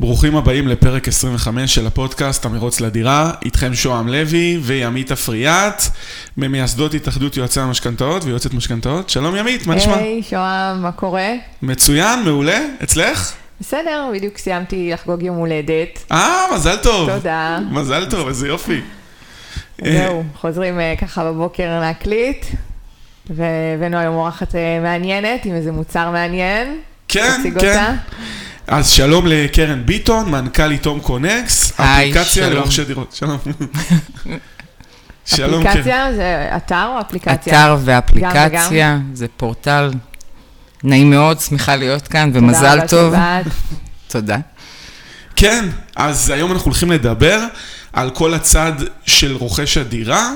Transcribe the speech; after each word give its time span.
ברוכים 0.00 0.36
הבאים 0.36 0.68
לפרק 0.68 1.08
25 1.08 1.74
של 1.74 1.86
הפודקאסט 1.86 2.44
המרוץ 2.44 2.80
לדירה, 2.80 3.32
איתכם 3.44 3.74
שוהם 3.74 4.08
לוי 4.08 4.58
וימית 4.62 5.12
אפריאט, 5.12 5.82
ממייסדות 6.36 6.94
התאחדות 6.94 7.36
יועצי 7.36 7.60
המשכנתאות 7.60 8.24
ויועצת 8.24 8.54
משכנתאות. 8.54 9.10
שלום 9.10 9.36
ימית, 9.36 9.66
מה 9.66 9.74
נשמע? 9.74 9.96
היי, 9.96 10.22
שוהם, 10.22 10.82
מה 10.82 10.92
קורה? 10.92 11.28
מצוין, 11.62 12.22
מעולה, 12.24 12.60
אצלך? 12.82 13.32
בסדר, 13.60 14.10
בדיוק 14.14 14.38
סיימתי 14.38 14.90
לחגוג 14.92 15.22
יום 15.22 15.36
הולדת. 15.36 16.04
אה, 16.12 16.46
מזל 16.54 16.76
טוב. 16.76 17.10
תודה. 17.10 17.58
מזל 17.70 18.10
טוב, 18.10 18.28
איזה 18.28 18.48
יופי. 18.48 18.80
זהו, 19.84 20.22
חוזרים 20.36 20.80
אה, 20.80 20.94
ככה 21.00 21.24
בבוקר 21.24 21.80
להקליט, 21.80 22.46
והבאנו 23.30 23.98
היום 23.98 24.14
אורחת 24.14 24.54
אה, 24.54 24.80
מעניינת 24.82 25.44
עם 25.44 25.54
איזה 25.54 25.72
מוצר 25.72 26.10
מעניין. 26.10 26.78
כן, 27.08 27.42
כן. 27.60 27.94
אז 28.70 28.90
שלום 28.90 29.26
לקרן 29.26 29.86
ביטון, 29.86 30.30
מנכ"לית 30.30 30.86
הום 30.86 31.00
קונקס, 31.00 31.80
אפליקציה. 31.80 32.50
לרוכשי 32.50 32.84
דירות. 32.84 33.12
שלום. 33.12 33.38
שלום, 35.24 35.62
קרן. 35.62 35.70
אפליקציה 35.70 36.14
זה 36.14 36.48
אתר 36.56 36.86
או 36.94 37.00
אפליקציה? 37.00 37.52
אתר 37.52 37.72
גם 37.72 37.82
ואפליקציה, 37.84 38.98
זה 39.12 39.26
פורטל. 39.36 39.90
נעים 40.84 41.10
מאוד, 41.10 41.40
שמחה 41.40 41.76
להיות 41.76 42.08
כאן, 42.08 42.32
תודה 42.32 42.46
ומזל 42.46 42.78
רבה 42.78 42.88
טוב. 42.88 43.14
שבאת. 43.14 43.46
תודה. 44.12 44.36
כן, 45.36 45.64
אז 45.96 46.30
היום 46.30 46.52
אנחנו 46.52 46.64
הולכים 46.66 46.92
לדבר 46.92 47.40
על 47.92 48.10
כל 48.10 48.34
הצד 48.34 48.72
של 49.06 49.36
רוכש 49.36 49.76
הדירה, 49.76 50.32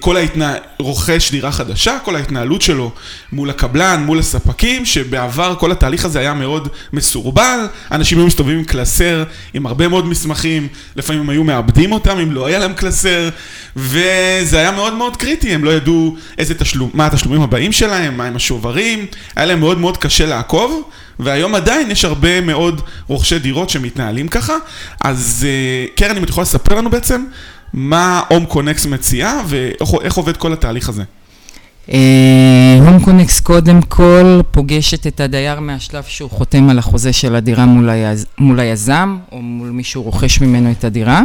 כל 0.00 0.16
ההתנה... 0.16 0.54
רוכש 0.78 1.30
דירה 1.30 1.52
חדשה, 1.52 1.98
כל 2.04 2.16
ההתנהלות 2.16 2.62
שלו 2.62 2.92
מול 3.32 3.50
הקבלן, 3.50 4.02
מול 4.06 4.18
הספקים, 4.18 4.84
שבעבר 4.84 5.54
כל 5.58 5.72
התהליך 5.72 6.04
הזה 6.04 6.18
היה 6.18 6.34
מאוד 6.34 6.68
מסורבל, 6.92 7.66
אנשים 7.92 8.18
היו 8.18 8.26
מסתובבים 8.26 8.58
עם 8.58 8.64
קלסר, 8.64 9.24
עם 9.54 9.66
הרבה 9.66 9.88
מאוד 9.88 10.06
מסמכים, 10.06 10.68
לפעמים 10.96 11.22
הם 11.22 11.30
היו 11.30 11.44
מאבדים 11.44 11.92
אותם 11.92 12.18
אם 12.18 12.32
לא 12.32 12.46
היה 12.46 12.58
להם 12.58 12.72
קלסר, 12.72 13.28
וזה 13.76 14.58
היה 14.58 14.70
מאוד 14.70 14.94
מאוד 14.94 15.16
קריטי, 15.16 15.54
הם 15.54 15.64
לא 15.64 15.70
ידעו 15.70 16.16
איזה 16.38 16.54
תשלום, 16.54 16.90
מה 16.94 17.06
התשלומים 17.06 17.42
הבאים 17.42 17.72
שלהם, 17.72 18.16
מה 18.16 18.24
הם 18.24 18.36
השוברים, 18.36 19.06
היה 19.36 19.46
להם 19.46 19.60
מאוד 19.60 19.78
מאוד 19.78 19.96
קשה 19.96 20.26
לעקוב, 20.26 20.82
והיום 21.18 21.54
עדיין 21.54 21.90
יש 21.90 22.04
הרבה 22.04 22.40
מאוד 22.40 22.80
רוכשי 23.06 23.38
דירות 23.38 23.70
שמתנהלים 23.70 24.28
ככה, 24.28 24.54
אז 25.04 25.46
אה, 25.48 25.86
קרן, 25.96 26.16
אם 26.16 26.24
את 26.24 26.28
יכולה 26.28 26.42
לספר 26.42 26.74
לנו 26.74 26.90
בעצם 26.90 27.24
מה 27.72 28.22
הום 28.28 28.46
קונקס 28.46 28.86
מציעה 28.86 29.42
ואיך 29.46 29.90
איך 30.02 30.14
עובד 30.14 30.36
כל 30.36 30.52
התהליך 30.52 30.88
הזה. 30.88 31.02
הום 32.80 33.04
קונקס 33.04 33.40
קודם 33.40 33.82
כל 33.82 34.40
פוגשת 34.50 35.06
את 35.06 35.20
הדייר 35.20 35.60
מהשלב 35.60 36.04
שהוא 36.04 36.30
חותם 36.30 36.68
על 36.68 36.78
החוזה 36.78 37.12
של 37.12 37.34
הדירה 37.34 37.66
מול, 37.66 37.90
היז... 37.90 38.26
מול 38.38 38.60
היזם, 38.60 39.18
או 39.32 39.42
מול 39.42 39.70
מי 39.70 39.84
שהוא 39.84 40.04
רוכש 40.04 40.40
ממנו 40.40 40.70
את 40.70 40.84
הדירה. 40.84 41.22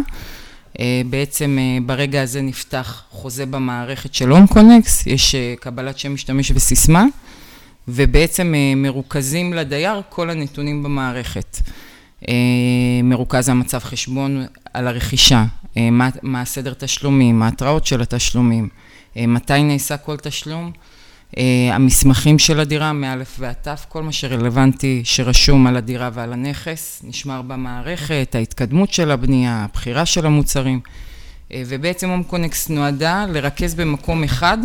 אה, 0.79 1.01
בעצם 1.09 1.57
אה, 1.59 1.77
ברגע 1.85 2.21
הזה 2.21 2.41
נפתח 2.41 3.03
חוזה 3.11 3.45
במערכת 3.45 4.13
של 4.13 4.29
הום 4.29 4.47
קונקס, 4.47 5.07
יש 5.07 5.35
אה, 5.35 5.53
קבלת 5.59 5.99
שם 5.99 6.13
משתמש 6.13 6.51
וסיסמה, 6.55 7.05
ובעצם 7.87 8.53
אה, 8.55 8.75
מרוכזים 8.75 9.53
לדייר 9.53 10.01
כל 10.09 10.29
הנתונים 10.29 10.83
במערכת. 10.83 11.57
אה, 12.29 12.33
מרוכז 13.03 13.49
המצב 13.49 13.79
חשבון 13.79 14.45
על 14.73 14.87
הרכישה, 14.87 15.35
אה, 15.37 15.45
מה, 15.81 16.09
מה 16.21 16.41
הסדר 16.41 16.73
תשלומים, 16.77 17.39
מה 17.39 17.45
ההתראות 17.45 17.85
של 17.85 18.01
התשלומים, 18.01 18.69
אה, 19.17 19.27
מתי 19.27 19.63
נעשה 19.63 19.97
כל 19.97 20.17
תשלום, 20.17 20.71
אה, 21.37 21.69
המסמכים 21.71 22.39
של 22.39 22.59
הדירה, 22.59 22.93
מאלף 22.93 23.35
ועד 23.39 23.55
תף, 23.61 23.85
כל 23.89 24.03
מה 24.03 24.11
שרלוונטי 24.11 25.01
שרשום 25.03 25.67
על 25.67 25.77
הדירה 25.77 26.09
ועל 26.13 26.33
הנכס, 26.33 27.01
נשמר 27.03 27.41
במערכת, 27.41 28.35
ההתקדמות 28.35 28.93
של 28.93 29.11
הבנייה, 29.11 29.63
הבחירה 29.63 30.05
של 30.05 30.25
המוצרים, 30.25 30.79
אה, 31.51 31.63
ובעצם 31.67 32.09
הום 32.09 32.23
קונקס 32.23 32.69
נועדה 32.69 33.25
לרכז 33.29 33.75
במקום 33.75 34.23
אחד 34.23 34.57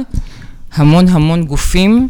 המון 0.72 1.08
המון 1.08 1.44
גופים 1.44 2.08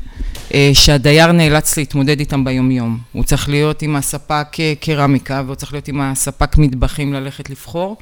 אה, 0.54 0.70
שהדייר 0.74 1.32
נאלץ 1.32 1.76
להתמודד 1.76 2.20
איתם 2.20 2.44
ביומיום. 2.44 2.98
הוא 3.12 3.24
צריך 3.24 3.48
להיות 3.48 3.82
עם 3.82 3.96
הספק 3.96 4.46
אה, 4.60 4.72
קרמיקה, 4.80 5.42
והוא 5.46 5.54
צריך 5.54 5.72
להיות 5.72 5.88
עם 5.88 6.00
הספק 6.00 6.58
מטבחים 6.58 7.12
ללכת 7.12 7.50
לבחור, 7.50 7.96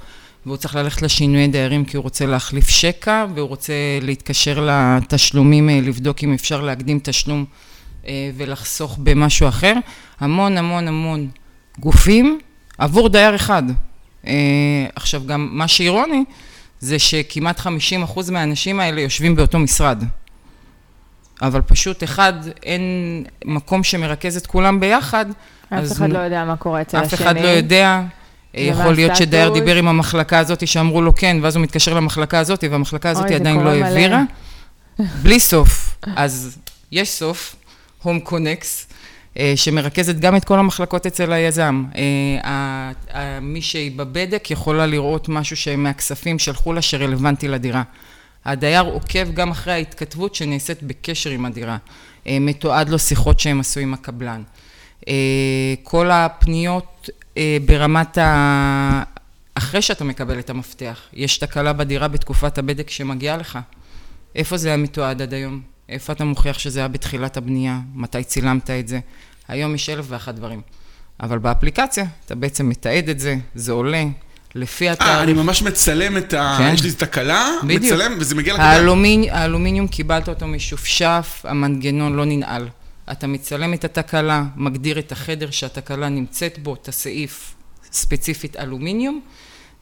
והוא 0.46 0.56
צריך 0.56 0.74
ללכת 0.76 1.02
לשינויי 1.02 1.48
דיירים 1.48 1.84
כי 1.84 1.96
הוא 1.96 2.02
רוצה 2.02 2.26
להחליף 2.26 2.68
שקע, 2.68 3.26
והוא 3.34 3.48
רוצה 3.48 3.72
להתקשר 4.02 4.68
לתשלומים, 4.70 5.70
אה, 5.70 5.80
לבדוק 5.82 6.24
אם 6.24 6.32
אפשר 6.32 6.60
להקדים 6.60 7.00
תשלום 7.02 7.44
אה, 8.06 8.30
ולחסוך 8.36 8.98
במשהו 9.02 9.48
אחר. 9.48 9.72
המון 10.20 10.58
המון 10.58 10.88
המון 10.88 11.28
גופים 11.78 12.38
עבור 12.78 13.08
דייר 13.08 13.34
אחד. 13.34 13.62
אה, 14.26 14.32
עכשיו 14.94 15.22
גם 15.26 15.48
מה 15.52 15.68
שאירוני 15.68 16.24
זה 16.80 16.98
שכמעט 16.98 17.60
50% 17.60 17.66
מהאנשים 18.30 18.80
האלה 18.80 19.00
יושבים 19.00 19.36
באותו 19.36 19.58
משרד. 19.58 20.04
אבל 21.42 21.60
פשוט 21.60 22.04
אחד, 22.04 22.32
אין 22.62 22.82
מקום 23.44 23.84
שמרכז 23.84 24.36
את 24.36 24.46
כולם 24.46 24.80
ביחד. 24.80 25.26
אף 25.68 25.92
אחד 25.92 26.10
לא 26.10 26.18
יודע 26.18 26.44
מה 26.44 26.56
קורה 26.56 26.82
אצל 26.82 26.96
השני. 26.96 27.08
אף 27.08 27.14
אחד 27.14 27.40
לא 27.40 27.48
יודע. 27.48 28.02
ומה 28.56 28.66
יכול 28.66 28.94
להיות 28.94 29.16
שדייר? 29.16 29.52
דיבר 29.52 29.76
עם 29.76 29.88
המחלקה 29.88 30.38
הזאת 30.38 30.68
שאמרו 30.68 31.02
לו 31.02 31.14
כן, 31.14 31.36
ואז 31.42 31.56
הוא 31.56 31.62
מתקשר 31.62 31.94
למחלקה 31.94 32.38
הזאת, 32.38 32.64
והמחלקה 32.70 33.10
הזאת 33.10 33.24
אוי, 33.24 33.34
עדיין 33.34 33.60
לא. 33.60 33.70
העבירה. 33.70 34.22
בלי 35.22 35.40
סוף. 35.40 35.98
אז 36.16 36.58
יש 36.92 37.10
סוף, 37.10 37.56
הום 38.02 38.20
קונקס, 38.20 38.86
שמרכזת 39.56 40.18
גם 40.18 40.36
את 40.36 40.44
כל 40.44 40.58
המחלקות 40.58 41.06
אצל 41.06 41.32
היזם. 41.32 41.84
אה, 43.14 43.40
מי 43.40 43.62
שהיא 43.62 43.92
בבדק 43.96 44.50
יכולה 44.50 44.86
לראות 44.86 45.28
משהו 45.28 45.56
שמהכספים 45.56 46.38
שלחו 46.38 46.72
לה 46.72 46.82
שרלוונטי 46.82 47.48
לדירה. 47.48 47.82
הדייר 48.44 48.82
עוקב 48.82 49.32
גם 49.34 49.50
אחרי 49.50 49.72
ההתכתבות 49.72 50.34
שנעשית 50.34 50.82
בקשר 50.82 51.30
עם 51.30 51.44
הדירה. 51.44 51.76
אה, 52.26 52.38
מתועד 52.40 52.88
לו 52.88 52.98
שיחות 52.98 53.40
שהם 53.40 53.60
עשו 53.60 53.80
עם 53.80 53.94
הקבלן. 53.94 54.42
אה, 55.08 55.74
כל 55.82 56.10
הפניות 56.10 57.08
אה, 57.08 57.25
ברמת 57.66 58.18
ה... 58.18 59.02
אחרי 59.54 59.82
שאתה 59.82 60.04
מקבל 60.04 60.38
את 60.38 60.50
המפתח, 60.50 61.00
יש 61.12 61.38
תקלה 61.38 61.72
בדירה 61.72 62.08
בתקופת 62.08 62.58
הבדק 62.58 62.90
שמגיעה 62.90 63.36
לך. 63.36 63.58
איפה 64.34 64.56
זה 64.56 64.68
היה 64.68 64.76
מתועד 64.76 65.22
עד 65.22 65.34
היום? 65.34 65.60
איפה 65.88 66.12
אתה 66.12 66.24
מוכיח 66.24 66.58
שזה 66.58 66.78
היה 66.78 66.88
בתחילת 66.88 67.36
הבנייה? 67.36 67.78
מתי 67.94 68.24
צילמת 68.24 68.70
את 68.70 68.88
זה? 68.88 69.00
היום 69.48 69.74
יש 69.74 69.90
אלף 69.90 70.04
ואחת 70.08 70.34
דברים. 70.34 70.60
אבל 71.20 71.38
באפליקציה 71.38 72.04
אתה 72.26 72.34
בעצם 72.34 72.68
מתעד 72.68 73.08
את 73.08 73.20
זה, 73.20 73.36
זה 73.54 73.72
עולה, 73.72 74.04
לפי 74.54 74.88
אה, 74.88 74.92
התאריך. 74.92 75.22
אני 75.22 75.32
ממש 75.32 75.62
מצלם 75.62 76.16
את 76.16 76.34
ה... 76.34 76.54
כן. 76.58 76.74
יש 76.74 76.82
לי 76.82 76.92
תקלה. 76.92 77.48
מצלם 77.62 78.12
וזה 78.18 78.34
מגיע. 78.34 78.54
האלומיני, 78.54 79.30
האלומיניום 79.30 79.88
קיבלת 79.88 80.28
אותו 80.28 80.46
משופשף, 80.46 81.42
המנגנון 81.44 82.16
לא 82.16 82.24
ננעל. 82.24 82.68
אתה 83.12 83.26
מצלם 83.26 83.74
את 83.74 83.84
התקלה, 83.84 84.44
מגדיר 84.56 84.98
את 84.98 85.12
החדר 85.12 85.50
שהתקלה 85.50 86.08
נמצאת 86.08 86.58
בו, 86.58 86.74
את 86.74 86.88
הסעיף 86.88 87.54
ספציפית 87.92 88.56
אלומיניום, 88.56 89.20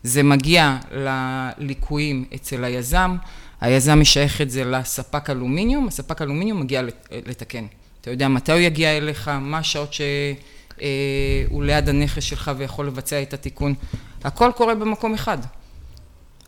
זה 0.02 0.22
מגיע 0.22 0.76
לליקויים 0.92 2.24
אצל 2.34 2.64
היזם, 2.64 3.16
היזם 3.60 4.00
משייך 4.00 4.40
את 4.40 4.50
זה 4.50 4.64
לספק 4.64 5.30
אלומיניום, 5.30 5.88
הספק 5.88 6.22
אלומיניום 6.22 6.60
מגיע 6.60 6.82
לת- 6.82 7.08
לתקן. 7.26 7.66
אתה 8.00 8.10
יודע 8.10 8.28
מתי 8.28 8.52
הוא 8.52 8.60
יגיע 8.60 8.96
אליך, 8.96 9.28
מה 9.28 9.58
השעות 9.58 9.92
שהוא 9.92 11.64
ליד 11.64 11.88
הנכס 11.88 12.22
שלך 12.22 12.50
ויכול 12.56 12.86
לבצע 12.86 13.22
את 13.22 13.34
התיקון. 13.34 13.74
הכל 14.24 14.50
קורה 14.56 14.74
במקום 14.74 15.14
אחד. 15.14 15.38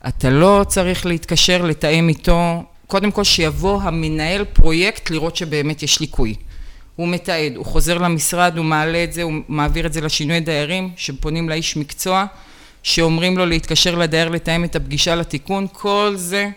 אתה 0.09 0.31
לא 0.31 0.65
צריך 0.69 1.06
להתקשר, 1.06 1.62
לתאם 1.65 2.09
איתו, 2.09 2.62
קודם 2.86 3.10
כל 3.10 3.25
שיבוא 3.25 3.82
המנהל 3.82 4.44
פרויקט 4.44 5.10
לראות 5.10 5.36
שבאמת 5.36 5.82
יש 5.82 6.00
ליקוי. 6.00 6.34
הוא 6.96 7.08
מתעד, 7.08 7.56
הוא 7.56 7.66
חוזר 7.66 7.98
למשרד, 7.98 8.56
הוא 8.56 8.64
מעלה 8.64 9.04
את 9.04 9.12
זה, 9.12 9.22
הוא 9.22 9.32
מעביר 9.48 9.86
את 9.86 9.92
זה 9.92 10.00
לשינוי 10.00 10.40
דיירים, 10.40 10.91
שפונים 10.97 11.48
לאיש 11.48 11.76
מקצוע, 11.76 12.24
שאומרים 12.82 13.38
לו 13.38 13.47
להתקשר 13.47 13.94
לדייר 13.94 14.28
לתאם 14.28 14.65
את 14.65 14.76
הפגישה 14.76 15.15
לתיקון, 15.15 15.66
כל 15.72 16.12
זה 16.16 16.48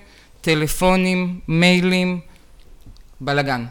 טלפונים, 0.42 1.40
מיילים, 1.48 2.20
בלאגן. 3.22 3.66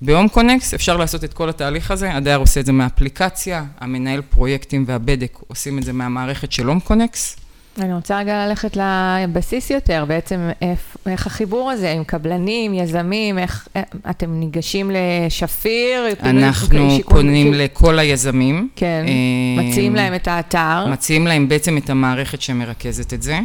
בהום 0.00 0.28
קונקס 0.28 0.74
אפשר 0.74 0.96
לעשות 0.96 1.24
את 1.24 1.34
כל 1.34 1.48
התהליך 1.48 1.90
הזה, 1.90 2.14
הדייר 2.14 2.38
עושה 2.38 2.60
את 2.60 2.66
זה 2.66 2.72
מהאפליקציה, 2.72 3.64
המנהל 3.80 4.22
פרויקטים 4.22 4.84
והבדק 4.86 5.38
עושים 5.48 5.78
את 5.78 5.82
זה 5.82 5.92
מהמערכת 5.92 6.52
של 6.52 6.66
הום 6.66 6.80
קונקס. 6.80 7.43
אני 7.78 7.94
רוצה 7.94 8.18
רגע 8.18 8.46
ללכת 8.46 8.76
לבסיס 8.76 9.70
יותר, 9.70 10.04
בעצם 10.08 10.50
איך, 10.62 10.96
איך 11.06 11.26
החיבור 11.26 11.70
הזה 11.70 11.92
עם 11.92 12.04
קבלנים, 12.04 12.74
יזמים, 12.74 13.38
איך 13.38 13.68
אה, 13.76 13.82
אתם 14.10 14.40
ניגשים 14.40 14.90
לשפיר? 14.94 16.00
אנחנו 16.20 16.90
שיכון- 16.90 17.16
פונים 17.16 17.46
כאילו- 17.52 17.64
לכל 17.64 17.98
היזמים. 17.98 18.68
כן, 18.76 19.04
אה, 19.06 19.64
מציעים 19.64 19.94
להם 19.94 20.14
את 20.14 20.28
האתר. 20.28 20.86
מציעים 20.86 21.26
להם 21.26 21.48
בעצם 21.48 21.76
את 21.76 21.90
המערכת 21.90 22.42
שמרכזת 22.42 23.14
את 23.14 23.22
זה. 23.22 23.38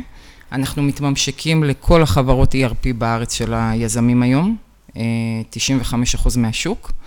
אנחנו 0.52 0.84
מתממשקים 0.84 1.64
לכל 1.64 2.02
החברות 2.02 2.56
ERP 2.56 2.94
בארץ 2.98 3.34
של 3.34 3.54
היזמים 3.54 4.24
היום, 4.24 4.56
אה, 4.98 5.02
95% 5.50 6.38
מהשוק, 6.38 6.92
אה, 6.92 6.99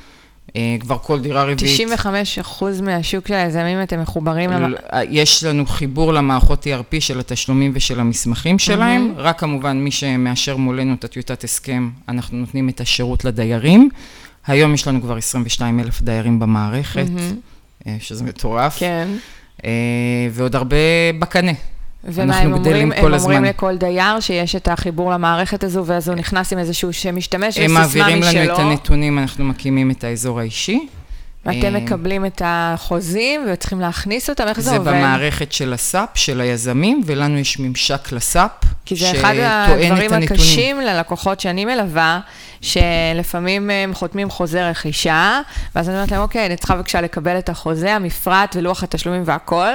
כבר 0.80 0.98
כל 0.98 1.20
דירה 1.20 1.42
רביעית. 1.42 1.58
95 1.60 2.38
אחוז 2.38 2.80
מהשוק 2.80 3.28
של 3.28 3.34
היזמים 3.34 3.82
אתם 3.82 4.00
מחוברים 4.00 4.50
למ... 4.50 4.74
יש 5.08 5.44
לנו 5.44 5.66
חיבור 5.66 6.12
למערכות 6.12 6.66
ERP 6.66 7.00
של 7.00 7.20
התשלומים 7.20 7.72
ושל 7.74 8.00
המסמכים 8.00 8.58
שלהם, 8.58 9.14
רק 9.16 9.40
כמובן 9.40 9.78
מי 9.78 9.90
שמאשר 9.90 10.56
מולנו 10.56 10.94
את 10.94 11.04
הטיוטת 11.04 11.44
הסכם, 11.44 11.90
אנחנו 12.08 12.38
נותנים 12.38 12.68
את 12.68 12.80
השירות 12.80 13.24
לדיירים. 13.24 13.88
היום 14.46 14.74
יש 14.74 14.88
לנו 14.88 15.02
כבר 15.02 15.16
22 15.16 15.80
אלף 15.80 16.02
דיירים 16.02 16.38
במערכת, 16.38 17.06
אה, 17.86 17.96
שזה 18.00 18.24
מטורף. 18.24 18.78
כן. 18.78 19.08
אה, 19.64 19.70
ועוד 20.30 20.56
הרבה 20.56 20.76
בקנה. 21.18 21.52
ומה 22.04 22.38
הם 22.38 22.52
אומרים? 22.52 22.92
הם 22.92 23.14
אומרים 23.14 23.44
לכל 23.44 23.76
דייר 23.76 24.20
שיש 24.20 24.56
את 24.56 24.68
החיבור 24.68 25.12
למערכת 25.12 25.64
הזו, 25.64 25.84
ואז 25.86 26.08
הוא 26.08 26.16
נכנס 26.16 26.52
עם 26.52 26.58
איזשהו 26.58 26.92
שמשתמש 26.92 27.58
וסיסמה 27.58 27.86
משלו. 27.86 28.02
הם 28.02 28.20
מעבירים 28.20 28.22
לנו 28.22 28.54
את 28.54 28.58
הנתונים, 28.58 29.18
אנחנו 29.18 29.44
מקימים 29.44 29.90
את 29.90 30.04
האזור 30.04 30.40
האישי. 30.40 30.86
ואתם 31.46 31.74
מקבלים 31.74 32.26
את 32.26 32.42
החוזים 32.44 33.46
וצריכים 33.52 33.80
להכניס 33.80 34.30
אותם, 34.30 34.48
איך 34.48 34.60
זה 34.60 34.76
עובד? 34.76 34.92
זה 34.92 34.98
במערכת 34.98 35.52
של 35.52 35.72
הסאפ, 35.72 36.08
של 36.14 36.40
היזמים, 36.40 37.02
ולנו 37.06 37.38
יש 37.38 37.58
ממשק 37.58 38.12
לסאפ, 38.12 38.50
כי 38.84 38.96
זה 38.96 39.10
אחד 39.10 39.34
הדברים 39.38 40.12
הקשים 40.12 40.80
ללקוחות 40.80 41.40
שאני 41.40 41.64
מלווה, 41.64 42.20
שלפעמים 42.60 43.70
הם 43.70 43.94
חותמים 43.94 44.30
חוזה 44.30 44.70
רכישה, 44.70 45.40
ואז 45.74 45.88
אני 45.88 45.96
אומרת 45.96 46.10
להם, 46.10 46.20
אוקיי, 46.20 46.46
אני 46.46 46.56
צריכה 46.56 46.76
בבקשה 46.76 47.00
לקבל 47.00 47.38
את 47.38 47.48
החוזה, 47.48 47.94
המפרט 47.94 48.56
ולוח 48.56 48.82
התשלומים 48.82 49.22
והכל, 49.26 49.70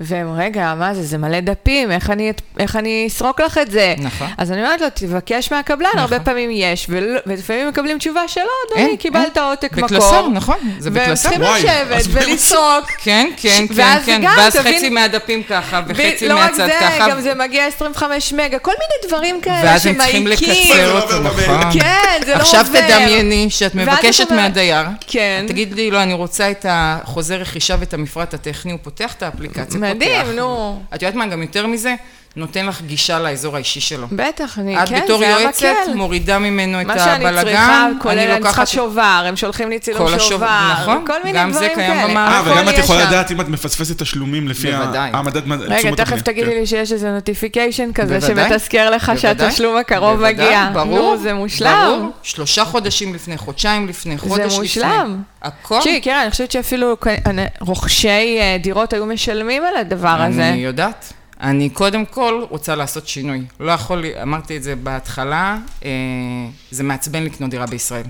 והם, 0.00 0.32
רגע, 0.36 0.74
מה 0.78 0.94
זה, 0.94 1.02
זה 1.02 1.18
מלא 1.18 1.40
דפים, 1.40 1.90
איך 1.90 2.10
אני, 2.10 2.32
איך 2.58 2.76
אני 2.76 3.04
אסרוק 3.06 3.40
לך 3.40 3.58
את 3.58 3.70
זה? 3.70 3.94
נכון. 3.98 4.26
אז 4.38 4.52
אני 4.52 4.62
אומרת 4.62 4.80
לו, 4.80 4.86
תבקש 4.94 5.52
מהקבלן, 5.52 5.88
נכון. 5.88 6.00
הרבה 6.00 6.20
פעמים 6.20 6.50
יש, 6.52 6.86
ולפעמים 7.26 7.68
מקבלים 7.68 7.98
תשובה 7.98 8.28
שלא, 8.28 8.44
אדוני, 8.68 8.96
קיבלת 8.96 9.38
עותק 9.38 9.72
מקור. 9.72 9.88
בקלסר, 9.88 10.28
נכון, 10.28 10.56
זה 10.78 10.90
צריכים 11.14 11.42
לשבת 11.42 12.04
ולסרוק. 12.10 12.90
כן, 12.98 13.30
כן, 13.36 13.64
כן, 13.76 13.98
כן, 14.06 14.22
ואז 14.36 14.56
חצי 14.56 14.88
מהדפים 14.90 15.42
ככה, 15.42 15.80
וחצי 15.86 16.28
מהצד 16.28 16.68
ככה. 16.80 16.98
לא 16.98 17.04
רק 17.04 17.08
זה, 17.08 17.10
גם 17.10 17.20
זה 17.20 17.34
מגיע 17.34 17.66
25 17.66 18.32
מגה, 18.32 18.58
כל 18.58 18.70
מיני 18.70 19.08
דברים 19.08 19.40
כאלה 19.40 19.56
שמעיקים. 19.56 19.70
ואז 19.70 19.86
הם 19.86 19.96
צריכים 19.98 20.26
לקצר 20.26 21.00
אותו, 21.00 21.20
נכון. 21.20 21.80
כן, 21.80 22.20
זה 22.24 22.30
לא 22.30 22.34
עובר. 22.34 22.42
עכשיו 22.42 22.66
תדמייני 22.72 23.50
שאת 23.50 23.74
מבקשת 23.74 24.30
מהדייר, 24.30 24.86
כן. 25.06 25.44
תגיד 25.48 25.74
לי, 25.74 25.90
לא, 25.90 26.02
אני 26.02 26.14
רוצה 26.14 26.50
את 26.50 26.66
החוזה 26.68 27.36
רכישה 27.36 27.76
ואת 27.80 27.94
המפרט 27.94 28.34
הטכני, 28.34 28.72
הוא 28.72 28.80
פותח 28.82 29.12
את 29.12 29.22
האפליקציה, 29.22 29.80
מדהים, 29.80 30.36
נו. 30.36 30.82
את 30.94 31.02
יודעת 31.02 31.14
מה, 31.14 31.26
גם 31.26 31.42
יותר 31.42 31.66
מזה, 31.66 31.94
נותן 32.36 32.66
לך 32.66 32.82
גישה 32.82 33.18
לאזור 33.18 33.56
האישי 33.56 33.80
שלו. 33.80 34.06
בטח, 34.12 34.58
אני, 34.58 34.76
כן, 34.76 34.86
זה 34.86 34.94
המקל. 34.94 34.98
את 34.98 35.04
בתור 35.04 35.24
יועצת 35.24 35.66
מורידה 35.94 36.38
ממנו 36.38 36.80
את 36.80 36.86
הבלגן, 36.86 36.98
מה 36.98 37.04
שאני 37.04 37.44
צריכה, 37.44 37.88
כולל 38.00 38.18
אני 38.18 38.42
צריכה 38.42 38.66
שובר, 38.66 39.24
הם 39.28 39.36
שולחים 39.36 39.70
לי 39.70 39.78
צילום 39.78 40.18
שובר, 40.18 40.72
נכון, 40.72 41.04
כל 41.06 41.12
מיני 41.24 41.32
דברים 41.32 41.34
כאלה. 41.34 41.42
גם 41.42 41.52
זה 41.52 41.68
קיים 41.74 42.10
במערכת. 42.10 42.46
אה, 42.46 42.52
וגם 42.52 42.68
את 42.68 42.78
יכולה 42.78 43.04
לדעת 43.04 43.30
אם 43.30 43.40
את 43.40 43.48
מפספסת 43.48 44.02
תשלומים 44.02 44.48
לפי 44.48 44.72
העמדת 44.72 45.02
תשומת 45.12 45.36
הפנים. 45.36 45.60
רגע, 45.60 46.04
תכף 46.04 46.22
תגידי 46.22 46.50
כן. 46.50 46.56
לי 46.56 46.66
שיש 46.66 46.92
איזה 46.92 47.10
נוטיפיקיישן 47.10 47.92
כזה 47.92 48.20
שמתזכר 48.20 48.90
לך 48.90 49.12
שהתשלום 49.16 49.76
הקרוב 49.76 50.20
מגיע. 50.20 50.68
ברור, 50.72 51.16
זה 51.16 51.34
מושלם. 51.34 51.98
ברור, 51.98 52.10
שלושה 52.22 52.64
חודשים 52.64 53.14
לפני, 53.14 53.38
חודשיים 53.38 53.88
לפני, 53.88 54.18
חודש 54.18 54.38
לפני. 54.38 54.50
זה 54.50 54.58
מושלם. 54.58 55.22
הכל. 55.42 55.80
תראי, 55.82 56.00
קרן, 56.00 56.20
אני 56.22 56.30
חושבת 56.30 56.50
שאפילו 56.50 56.96
רוכשי 57.60 58.38
אה, 58.40 58.56
דירות 58.60 58.92
היו 58.92 59.06
משלמים 59.06 59.62
על 59.64 59.76
הדבר 59.76 60.08
הזה. 60.08 60.48
אני 60.48 60.64
יודעת. 60.64 61.12
אני 61.40 61.70
קודם 61.70 62.04
כל 62.04 62.44
רוצה 62.50 62.74
לעשות 62.74 63.08
שינוי. 63.08 63.42
לא 63.60 63.72
יכול, 63.72 64.04
אמרתי 64.22 64.56
את 64.56 64.62
זה 64.62 64.76
בהתחלה, 64.76 65.58
אה, 65.84 65.90
זה 66.70 66.82
מעצבן 66.82 67.22
לקנות 67.22 67.50
דירה 67.50 67.66
בישראל. 67.66 68.04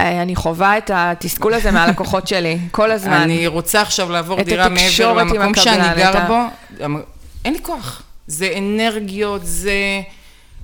אה, 0.00 0.22
אני 0.22 0.36
חווה 0.36 0.78
את 0.78 0.90
התסכול 0.94 1.54
הזה 1.54 1.70
מהלקוחות 1.70 2.26
שלי, 2.28 2.58
כל 2.70 2.90
הזמן. 2.90 3.12
אני 3.12 3.46
רוצה 3.46 3.82
עכשיו 3.82 4.10
לעבור 4.10 4.42
דירה 4.42 4.68
מעבר 4.68 5.12
למקום 5.12 5.54
שאני 5.54 5.96
גרה 5.96 6.26
בו. 6.28 6.40
אין 7.44 7.52
לי 7.52 7.58
כוח. 7.62 8.02
זה 8.26 8.54
אנרגיות, 8.58 9.40
זה... 9.44 10.02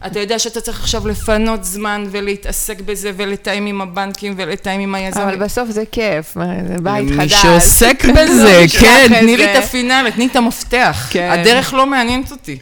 אתה 0.07 0.21
יודע 0.21 0.39
שאתה 0.39 0.61
צריך 0.61 0.81
עכשיו 0.81 1.09
לפנות 1.09 1.65
זמן 1.65 2.05
ולהתעסק 2.11 2.81
בזה 2.81 3.11
ולתאם 3.17 3.67
עם 3.67 3.81
הבנקים 3.81 4.35
ולתאם 4.37 4.81
עם 4.81 4.95
היזמים. 4.95 5.29
אבל 5.29 5.37
בסוף 5.37 5.71
זה 5.71 5.85
כיף, 5.93 6.35
זה 6.69 6.77
בית 6.83 7.11
חדש. 7.11 7.19
מי 7.19 7.29
שעוסק 7.29 8.05
בזה, 8.17 8.65
כן, 8.81 9.07
תני 9.21 9.37
לי 9.37 9.45
את 9.45 9.65
הפינאלה, 9.65 10.11
תני 10.11 10.27
את 10.27 10.37
המפתח. 10.37 11.09
כן. 11.11 11.31
הדרך 11.31 11.75
לא 11.75 11.87
מעניינת 11.87 12.31
אותי. 12.31 12.59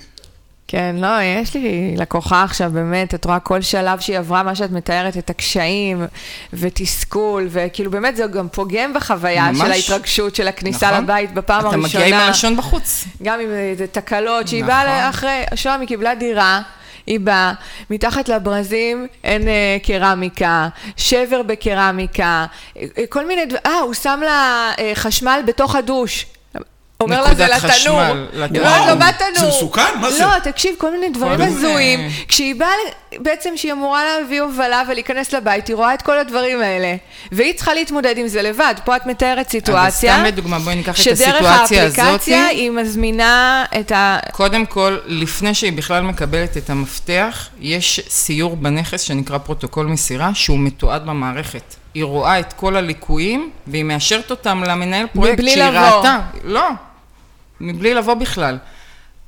כן, 0.73 0.97
לא, 0.99 1.23
יש 1.23 1.55
לי 1.55 1.95
לקוחה 1.97 2.43
עכשיו, 2.43 2.71
באמת, 2.75 3.15
את 3.15 3.25
רואה 3.25 3.41
כל 3.41 3.63
שלב 3.63 4.01
שהיא 4.01 4.19
עברה, 4.19 4.43
מה 4.43 4.55
שאת 4.55 4.71
מתארת, 4.71 5.17
את 5.17 5.31
הקשיים 5.31 6.07
ותסכול, 6.53 7.47
וכאילו 7.51 7.91
באמת 7.91 8.17
זה 8.17 8.27
גם 8.27 8.49
פוגם 8.49 8.95
בחוויה 8.95 9.51
ממש. 9.51 9.59
של 9.59 9.71
ההתרגשות 9.71 10.35
של 10.35 10.49
הכניסה 10.49 10.91
נכון. 10.91 11.05
לבית 11.05 11.35
בפעם 11.35 11.61
אתה 11.61 11.69
הראשונה. 11.69 11.89
אתה 11.89 11.99
מגיע 11.99 12.19
עם 12.19 12.27
הלשון 12.27 12.57
בחוץ. 12.57 13.05
גם 13.23 13.41
עם 13.41 13.49
תקלות, 13.93 14.49
שהיא 14.49 14.65
נכון. 14.65 14.75
באה 14.75 15.09
אחרי, 15.09 15.43
שם 15.55 15.77
היא 15.81 15.89
קיבלה 15.89 16.15
דירה. 16.15 16.63
היא 17.07 17.21
באה, 17.21 17.53
מתחת 17.91 18.29
לברזים 18.29 19.07
אין 19.25 19.49
אה, 19.49 19.77
קרמיקה, 19.83 20.69
שבר 20.97 21.43
בקרמיקה, 21.43 22.47
אה, 22.77 22.87
כל 23.09 23.27
מיני 23.27 23.45
דברים, 23.47 23.63
אה, 23.67 23.79
הוא 23.79 23.95
שם 23.95 24.21
לה 24.25 24.71
אה, 24.79 24.93
חשמל 24.95 25.41
בתוך 25.47 25.75
הדוש. 25.75 26.27
אומר 27.01 27.23
לה 27.23 27.35
זה 27.35 27.47
לתנור. 27.47 28.01
בתנור. 28.95 29.41
זה 29.41 29.49
מסוכן? 29.49 29.99
מה 30.01 30.11
זה? 30.11 30.25
לא, 30.25 30.39
תקשיב, 30.39 30.75
כל 30.79 30.91
מיני 30.91 31.09
דברים 31.09 31.41
הזויים. 31.41 32.01
כשהיא 32.29 32.55
באה, 32.55 32.71
בעצם 33.19 33.51
שהיא 33.57 33.73
אמורה 33.73 34.03
להביא 34.05 34.41
הובלה 34.41 34.83
ולהיכנס 34.89 35.33
לבית, 35.33 35.69
היא 35.69 35.77
רואה 35.77 35.95
את 35.95 36.03
כל 36.03 36.19
הדברים 36.19 36.61
האלה. 36.61 36.97
והיא 37.33 37.55
צריכה 37.55 37.75
להתמודד 37.75 38.19
עם 38.19 38.29
זה 38.29 38.43
לבד. 38.43 38.75
פה 38.85 38.97
את 38.97 39.07
מתארת 39.07 39.49
סיטואציה. 39.51 40.15
אבל 40.15 40.21
סתם 40.23 40.29
לדוגמה, 40.29 40.59
בואי 40.59 40.77
ניקח 40.77 40.95
את 40.95 40.99
הסיטואציה 40.99 41.31
הזאת. 41.31 41.69
שדרך 41.69 42.07
האפליקציה 42.07 42.47
היא 42.47 42.71
מזמינה 42.71 43.65
את 43.81 43.93
ה... 43.93 44.19
קודם 44.33 44.67
כל, 44.67 44.99
לפני 45.07 45.55
שהיא 45.55 45.73
בכלל 45.73 46.03
מקבלת 46.03 46.57
את 46.57 46.71
המפתח, 46.71 47.49
יש 47.61 48.01
סיור 48.09 48.57
בנכס 48.57 49.01
שנקרא 49.01 49.39
פרוטוקול 49.39 49.87
מסירה, 49.87 50.31
שהוא 50.35 50.59
מתועד 50.59 51.07
במערכת. 51.07 51.75
היא 51.95 52.05
רואה 52.05 52.41
את 52.41 52.53
כל 52.53 52.77
הליקויים, 52.77 53.51
והיא 53.67 53.85
מאשרת 53.85 54.31
אותם 54.31 54.65
למנהל 54.67 55.07
פרויקט 55.07 55.43
שהיא 55.49 55.65
לבוא. 55.65 55.81
ראתה. 55.81 56.19
לא, 56.45 56.69
מבלי 57.61 57.95
לבוא 57.95 58.15
בכלל. 58.15 58.59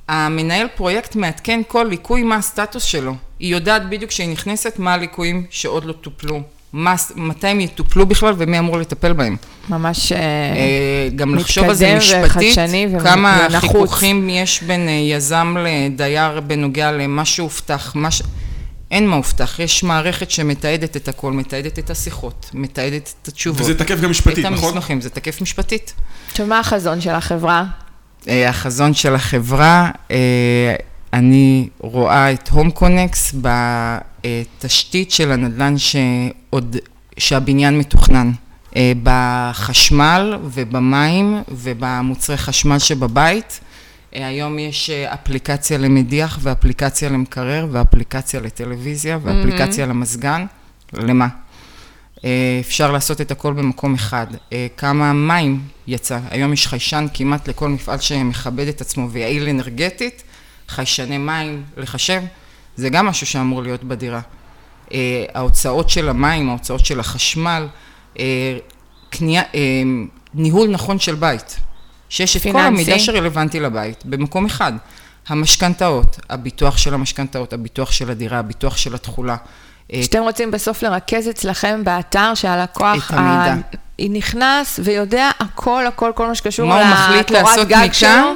המנהל 0.08 0.66
פרויקט 0.74 1.16
מעדכן 1.16 1.60
כל 1.68 1.86
ליקוי 1.90 2.22
מה 2.22 2.36
הסטטוס 2.36 2.84
שלו. 2.84 3.14
היא 3.38 3.52
יודעת 3.52 3.88
בדיוק 3.88 4.10
כשהיא 4.10 4.28
נכנסת 4.28 4.78
מה 4.78 4.94
הליקויים 4.94 5.44
שעוד 5.50 5.84
לא 5.84 5.92
טופלו. 5.92 6.40
מה, 6.72 6.94
מתי 7.16 7.46
הם 7.46 7.60
יטופלו 7.60 8.06
בכלל 8.06 8.34
ומי 8.38 8.58
אמור 8.58 8.78
לטפל 8.78 9.12
בהם. 9.12 9.36
ממש 9.68 10.12
מתקדם 10.12 10.18
וחדשני 10.18 11.16
גם 11.16 11.34
לחשוב 11.34 11.64
על 11.64 11.74
זה 11.74 11.96
משפטית, 11.96 12.58
כמה 13.02 13.46
חיכוכים 13.50 14.28
יש 14.28 14.62
בין 14.62 14.88
יזם 14.88 15.56
לדייר 15.60 16.40
בנוגע 16.40 16.92
למה 16.92 17.24
שהובטח, 17.24 17.92
מה 17.94 18.10
ש... 18.10 18.22
אין 18.90 19.08
מה 19.08 19.16
הובטח, 19.16 19.58
יש 19.58 19.82
מערכת 19.82 20.30
שמתעדת 20.30 20.96
את 20.96 21.08
הכל, 21.08 21.32
מתעדת 21.32 21.78
את 21.78 21.90
השיחות, 21.90 22.50
מתעדת 22.54 23.14
את 23.22 23.28
התשובות. 23.28 23.60
וזה 23.60 23.78
תקף 23.78 24.00
גם 24.00 24.10
משפטית, 24.10 24.44
נכון? 24.44 24.68
את 24.68 24.74
המסמכים, 24.74 25.00
זה 25.00 25.10
תקף 25.10 25.40
משפטית. 25.40 25.94
עכשיו, 26.30 26.46
מה 26.46 26.60
החזון 26.60 27.00
של 27.00 27.10
החברה? 27.10 27.64
אה, 28.28 28.48
החזון 28.48 28.94
של 28.94 29.14
החברה, 29.14 29.90
אה, 30.10 30.74
אני 31.12 31.68
רואה 31.78 32.32
את 32.32 32.48
הום 32.48 32.70
קונקס 32.70 33.34
בתשתית 33.40 35.10
של 35.10 35.32
הנדל"ן 35.32 35.74
שעוד, 35.78 36.76
שהבניין 37.18 37.78
מתוכנן. 37.78 38.32
אה, 38.76 38.92
בחשמל 39.02 40.38
ובמים 40.44 41.42
ובמוצרי 41.48 42.36
חשמל 42.36 42.78
שבבית. 42.78 43.60
היום 44.12 44.58
יש 44.58 44.90
אפליקציה 44.90 45.78
למדיח 45.78 46.38
ואפליקציה 46.42 47.08
למקרר 47.08 47.66
ואפליקציה 47.70 48.40
לטלוויזיה 48.40 49.18
ואפליקציה 49.22 49.84
mm-hmm. 49.84 49.88
למזגן. 49.88 50.46
למה? 50.92 51.28
אה, 52.24 52.58
אפשר 52.60 52.92
לעשות 52.92 53.20
את 53.20 53.30
הכל 53.30 53.52
במקום 53.52 53.94
אחד. 53.94 54.26
אה, 54.52 54.66
כמה 54.76 55.12
מים 55.12 55.60
יצא, 55.86 56.18
היום 56.30 56.52
יש 56.52 56.66
חיישן 56.66 57.06
כמעט 57.14 57.48
לכל 57.48 57.68
מפעל 57.68 57.98
שמכבד 57.98 58.68
את 58.68 58.80
עצמו 58.80 59.10
ויעיל 59.10 59.48
אנרגטית, 59.48 60.22
חיישני 60.68 61.18
מים 61.18 61.62
לחשב, 61.76 62.22
זה 62.76 62.88
גם 62.88 63.06
משהו 63.06 63.26
שאמור 63.26 63.62
להיות 63.62 63.84
בדירה. 63.84 64.20
אה, 64.92 65.24
ההוצאות 65.34 65.90
של 65.90 66.08
המים, 66.08 66.48
ההוצאות 66.48 66.86
של 66.86 67.00
החשמל, 67.00 67.66
קנייה, 69.10 69.42
ניהול 70.34 70.68
נכון 70.70 70.98
של 70.98 71.14
בית, 71.14 71.56
שיש 72.08 72.36
את 72.36 72.42
כל 72.42 72.60
המידע 72.60 72.98
שרלוונטי 72.98 73.60
לבית 73.60 74.04
במקום 74.04 74.46
אחד. 74.46 74.72
המשכנתאות, 75.28 76.20
הביטוח 76.30 76.76
של 76.76 76.94
המשכנתאות, 76.94 77.52
הביטוח 77.52 77.92
של 77.92 78.10
הדירה, 78.10 78.38
הביטוח 78.38 78.76
של 78.76 78.94
התכולה. 78.94 79.36
שאתם 79.92 80.22
רוצים 80.22 80.50
בסוף 80.50 80.82
לרכז 80.82 81.28
אצלכם 81.28 81.84
באתר 81.84 82.34
שהלקוח... 82.34 83.10
את 83.10 83.18
המידע. 83.18 83.54
היא 83.98 84.10
נכנס 84.10 84.80
ויודע 84.82 85.30
הכל, 85.40 85.86
הכל, 85.86 86.12
כל 86.14 86.26
מה 86.26 86.34
שקשור 86.34 86.70
לקורת 87.30 87.68
גג 87.68 87.88
שלו. 87.92 88.34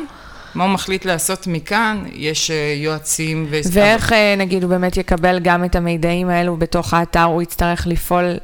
מה 0.55 0.65
הוא 0.65 0.73
מחליט 0.73 1.05
לעשות 1.05 1.47
מכאן, 1.47 2.05
יש 2.12 2.50
אה, 2.50 2.75
יועצים 2.76 3.47
ו... 3.50 3.59
ואיך 3.73 4.12
אה, 4.12 4.35
נגיד 4.38 4.62
הוא 4.62 4.71
באמת 4.71 4.97
יקבל 4.97 5.38
גם 5.38 5.65
את 5.65 5.76
המידעים 5.76 6.29
האלו 6.29 6.57
בתוך 6.57 6.95
האתר, 6.95 7.23
הוא 7.23 7.43
יצטרך 7.43 7.87
לפעול 7.87 8.37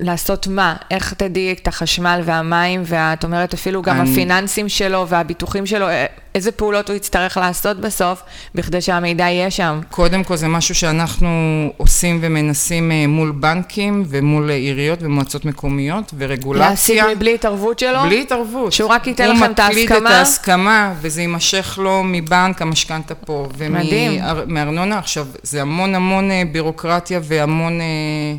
לעשות 0.00 0.46
מה? 0.46 0.76
איך 0.90 1.14
תדעי 1.14 1.52
את 1.52 1.68
החשמל 1.68 2.20
והמים, 2.24 2.82
ואת 2.86 3.24
אומרת 3.24 3.54
אפילו 3.54 3.82
גם 3.82 4.00
אני- 4.00 4.10
הפיננסים 4.12 4.68
שלו 4.68 5.08
והביטוחים 5.08 5.66
שלו, 5.66 5.86
א- 5.88 5.92
איזה 6.34 6.52
פעולות 6.52 6.88
הוא 6.88 6.96
יצטרך 6.96 7.36
לעשות 7.36 7.80
בסוף, 7.80 8.22
בכדי 8.54 8.80
שהמידע 8.80 9.24
יהיה 9.24 9.50
שם. 9.50 9.80
קודם 9.90 10.24
כל 10.24 10.36
זה 10.36 10.48
משהו 10.48 10.74
שאנחנו 10.74 11.28
עושים 11.76 12.18
ומנסים 12.22 12.92
אה, 12.92 13.06
מול 13.06 13.30
בנקים 13.30 14.04
ומול 14.08 14.50
אה, 14.50 14.54
עיריות 14.54 14.98
ומועצות 15.02 15.44
מקומיות 15.44 16.14
ורגולציה. 16.18 16.70
להשיג 16.70 17.02
מבלי 17.16 17.34
התערבות 17.34 17.78
שלו? 17.78 18.00
בלי 18.02 18.20
התערבות. 18.22 18.72
שהוא 18.72 18.90
רק 18.90 19.06
ייתן 19.06 19.30
לכם 19.36 19.50
את 19.52 19.60
הוא 19.60 19.66
מקליד 19.68 19.84
את 19.86 19.90
ההסכמה? 19.92 20.18
ההסכמה, 20.18 20.92
וזה 21.00 21.20
יימשך 21.20 21.78
לו 21.82 22.02
מבנק, 22.04 22.62
המשכנתה 22.62 23.14
פה. 23.14 23.48
מדהים. 23.70 24.20
ומארנונה. 24.36 24.98
עכשיו, 24.98 25.26
זה 25.42 25.62
המון 25.62 25.94
המון 25.94 26.30
אה, 26.30 26.42
בירוקרטיה 26.52 27.20
והמון 27.22 27.80
אה, 27.80 27.86
אה, 27.86 28.36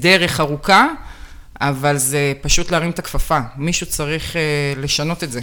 דרך 0.00 0.40
ארוכה, 0.40 0.86
אבל 1.60 1.96
זה 1.96 2.32
פשוט 2.40 2.70
להרים 2.70 2.90
את 2.90 2.98
הכפפה. 2.98 3.38
מישהו 3.56 3.86
צריך 3.86 4.36
אה, 4.36 4.42
לשנות 4.76 5.24
את 5.24 5.32
זה. 5.32 5.40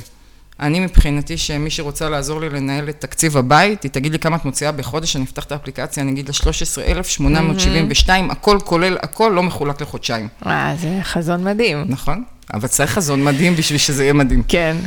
אני 0.60 0.80
מבחינתי 0.80 1.38
שמי 1.38 1.70
שרוצה 1.70 2.10
לעזור 2.10 2.42
לי 2.42 2.50
לנהל 2.50 2.90
את 2.90 3.02
תקציב 3.02 3.38
הבית, 3.38 3.84
היא 3.84 3.92
תגיד 3.92 4.12
לי 4.12 4.20
כמה 4.20 4.36
את 4.36 4.46
מוציאה 4.46 4.72
בחודש, 4.72 5.16
אני 5.16 5.26
אפתח 5.26 5.44
את 5.44 5.52
האפליקציה, 5.52 6.04
אני 6.04 6.12
אגיד 6.12 6.28
לה 6.28 6.34
13,872, 6.34 8.32
הכל 8.32 8.58
כולל 8.64 8.98
הכל, 9.02 9.32
לא 9.36 9.44
מחולק 9.44 9.82
לחודשיים. 9.82 10.28
אה, 10.46 10.76
זה 10.80 11.00
חזון 11.04 11.44
מדהים. 11.44 11.84
נכון? 11.88 12.24
אבל 12.54 12.68
צריך 12.68 12.92
חזון 12.92 13.24
מדהים 13.24 13.56
בשביל 13.56 13.80
שזה 13.80 14.04
יהיה 14.04 14.14
מדהים. 14.14 14.44
כן. 14.48 14.78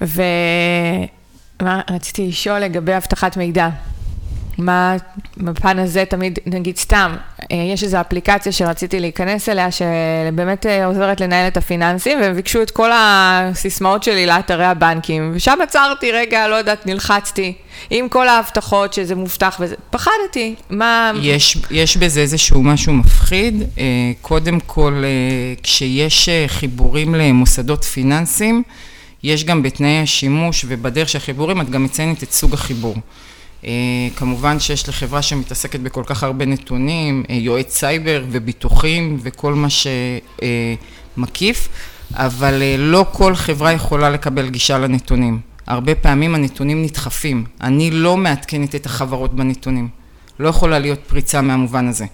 ומה 0.00 1.80
רציתי 1.90 2.28
לשאול 2.28 2.58
לגבי 2.58 2.96
אבטחת 2.96 3.36
מידע. 3.36 3.68
מה 4.62 4.96
בפן 5.36 5.78
הזה 5.78 6.04
תמיד, 6.04 6.38
נגיד 6.46 6.76
סתם, 6.76 7.16
אה, 7.52 7.56
יש 7.72 7.82
איזו 7.82 8.00
אפליקציה 8.00 8.52
שרציתי 8.52 9.00
להיכנס 9.00 9.48
אליה, 9.48 9.68
שבאמת 9.70 10.66
אה, 10.66 10.86
עוזרת 10.86 11.20
לנהל 11.20 11.48
את 11.48 11.56
הפיננסים, 11.56 12.20
והם 12.20 12.34
ביקשו 12.34 12.62
את 12.62 12.70
כל 12.70 12.90
הסיסמאות 12.94 14.02
שלי 14.02 14.26
לאתרי 14.26 14.64
הבנקים, 14.64 15.32
ושם 15.34 15.58
עצרתי 15.62 16.12
רגע, 16.12 16.48
לא 16.48 16.54
יודעת, 16.54 16.86
נלחצתי, 16.86 17.52
עם 17.90 18.08
כל 18.08 18.28
ההבטחות 18.28 18.92
שזה 18.92 19.14
מובטח 19.14 19.56
וזה, 19.60 19.74
פחדתי, 19.90 20.54
מה... 20.70 21.12
יש, 21.22 21.58
יש 21.70 21.96
בזה 21.96 22.20
איזשהו 22.20 22.62
משהו 22.62 22.92
מפחיד. 22.92 23.62
אה, 23.78 23.84
קודם 24.20 24.60
כל, 24.60 25.04
כשיש 25.62 26.28
חיבורים 26.46 27.14
למוסדות 27.14 27.84
פיננסיים, 27.84 28.62
יש 29.22 29.44
גם 29.44 29.62
בתנאי 29.62 29.98
השימוש 30.02 30.64
ובדרך 30.68 31.08
של 31.08 31.18
החיבורים, 31.18 31.60
את 31.60 31.70
גם 31.70 31.84
מציינת 31.84 32.22
את 32.22 32.32
סוג 32.32 32.54
החיבור. 32.54 32.94
אה, 33.64 34.08
כמובן 34.16 34.60
שיש 34.60 34.88
לחברה 34.88 35.22
שמתעסקת 35.22 35.80
בכל 35.80 36.02
כך 36.06 36.22
הרבה 36.22 36.46
נתונים, 36.46 37.22
אה, 37.30 37.34
יועץ 37.34 37.76
סייבר 37.76 38.24
וביטוחים 38.30 39.18
וכל 39.22 39.54
מה 39.54 39.68
שמקיף, 41.16 41.68
אבל 42.14 42.62
אה, 42.62 42.74
לא 42.78 43.06
כל 43.12 43.34
חברה 43.34 43.72
יכולה 43.72 44.10
לקבל 44.10 44.48
גישה 44.48 44.78
לנתונים. 44.78 45.40
הרבה 45.66 45.94
פעמים 45.94 46.34
הנתונים 46.34 46.82
נדחפים. 46.82 47.44
אני 47.60 47.90
לא 47.90 48.16
מעדכנת 48.16 48.74
את 48.74 48.86
החברות 48.86 49.34
בנתונים. 49.34 49.88
לא 50.38 50.48
יכולה 50.48 50.78
להיות 50.78 50.98
פריצה 51.06 51.40
מהמובן 51.40 51.88
הזה. 51.88 52.06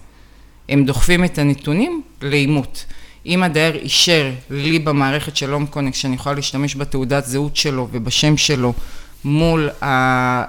הם 0.69 0.85
דוחפים 0.85 1.23
את 1.23 1.37
הנתונים 1.37 2.01
לאימות. 2.21 2.85
אם 3.25 3.43
הדייר 3.43 3.75
אישר 3.75 4.31
לי 4.49 4.79
במערכת 4.79 5.35
של 5.35 5.53
הום 5.53 5.65
קונקט 5.65 5.95
שאני 5.95 6.15
יכולה 6.15 6.35
להשתמש 6.35 6.75
בתעודת 6.75 7.25
זהות 7.25 7.55
שלו 7.55 7.87
ובשם 7.91 8.37
שלו 8.37 8.73
מול, 9.23 9.69
ה, 9.81 9.85
אה, 9.85 10.45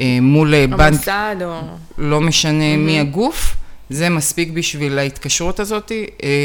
אה, 0.00 0.18
מול 0.22 0.54
אה, 0.54 0.66
בנק, 0.66 0.80
המוסד 0.80 1.36
או... 1.44 1.60
לא 1.98 2.20
משנה 2.20 2.76
מי 2.76 3.00
הגוף, 3.00 3.56
זה 3.90 4.08
מספיק 4.08 4.50
בשביל 4.50 4.98
ההתקשרות 4.98 5.60
הזאת. 5.60 5.92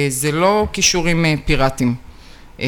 זה 0.09 0.31
לא 0.31 0.67
כישורים 0.73 1.25
פיראטיים. 1.45 1.95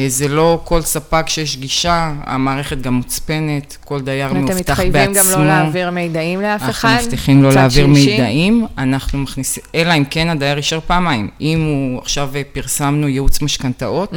זה 0.08 0.28
לא 0.28 0.60
כל 0.64 0.82
ספק 0.82 1.28
שיש 1.28 1.56
גישה, 1.56 2.12
המערכת 2.24 2.80
גם 2.80 2.94
מוצפנת, 2.94 3.76
כל 3.84 4.00
דייר 4.00 4.32
מאובטח 4.32 4.54
בעצמו. 4.54 4.60
מתחייבים 4.60 5.12
גם 5.12 5.24
לא 5.32 5.46
להעביר 5.46 5.90
מידעים 5.90 6.40
לאף 6.40 6.70
אחד? 6.70 6.88
אנחנו 6.88 7.04
מבטיחים 7.04 7.42
לא 7.42 7.52
להעביר 7.52 7.86
שלישי? 7.86 8.10
מידעים, 8.10 8.66
אנחנו 8.78 9.18
מכניסים, 9.18 9.62
אלא 9.74 9.94
אם 9.94 10.04
כן 10.10 10.28
הדייר 10.28 10.56
אישר 10.56 10.80
פעמיים. 10.86 11.28
אם 11.40 11.60
הוא, 11.60 12.02
עכשיו 12.02 12.30
פרסמנו 12.52 13.08
ייעוץ 13.08 13.42
משכנתאות, 13.42 14.12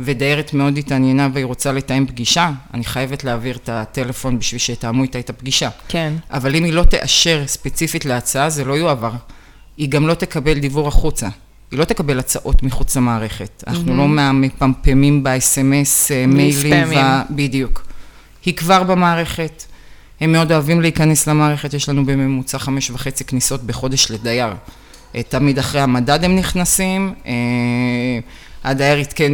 ודיירת 0.00 0.54
מאוד 0.54 0.78
התעניינה 0.78 1.28
והיא 1.32 1.44
רוצה 1.44 1.72
לתאם 1.72 2.06
פגישה, 2.06 2.50
אני 2.74 2.84
חייבת 2.84 3.24
להעביר 3.24 3.56
את 3.56 3.68
הטלפון 3.68 4.38
בשביל 4.38 4.58
שיתאמו 4.58 5.02
איתה 5.02 5.18
את 5.18 5.30
הפגישה. 5.30 5.68
כן. 5.88 6.12
אבל 6.30 6.54
אם 6.54 6.64
היא 6.64 6.72
לא 6.72 6.82
תאשר 6.82 7.42
ספציפית 7.46 8.04
להצעה, 8.04 8.50
זה 8.50 8.64
לא 8.64 8.74
יועבר. 8.74 9.12
היא 9.76 9.88
גם 9.88 10.06
לא 10.06 10.14
תקבל 10.14 10.58
דיוור 10.58 10.88
החוצה. 10.88 11.28
היא 11.70 11.78
לא 11.78 11.84
תקבל 11.84 12.18
הצעות 12.18 12.62
מחוץ 12.62 12.96
למערכת. 12.96 13.64
אנחנו 13.66 13.96
לא 13.96 14.32
מפמפמים 14.32 15.22
ב-SMS, 15.22 16.10
אה, 16.10 16.26
מיילים. 16.26 16.88
ו- 16.88 17.34
בדיוק. 17.34 17.86
היא 18.44 18.56
כבר 18.56 18.82
במערכת. 18.82 19.64
הם 20.20 20.32
מאוד 20.32 20.52
אוהבים 20.52 20.80
להיכנס 20.80 21.28
למערכת, 21.28 21.74
יש 21.74 21.88
לנו 21.88 22.06
בממוצע 22.06 22.58
חמש 22.58 22.90
וחצי 22.90 23.24
כניסות 23.24 23.62
בחודש 23.62 24.10
לדייר. 24.10 24.52
אה, 25.14 25.22
תמיד 25.22 25.58
אחרי 25.58 25.80
המדד 25.80 26.24
הם 26.24 26.36
נכנסים, 26.36 27.14
אה, 27.26 27.32
הדייר 28.64 28.98
עדכן, 28.98 29.32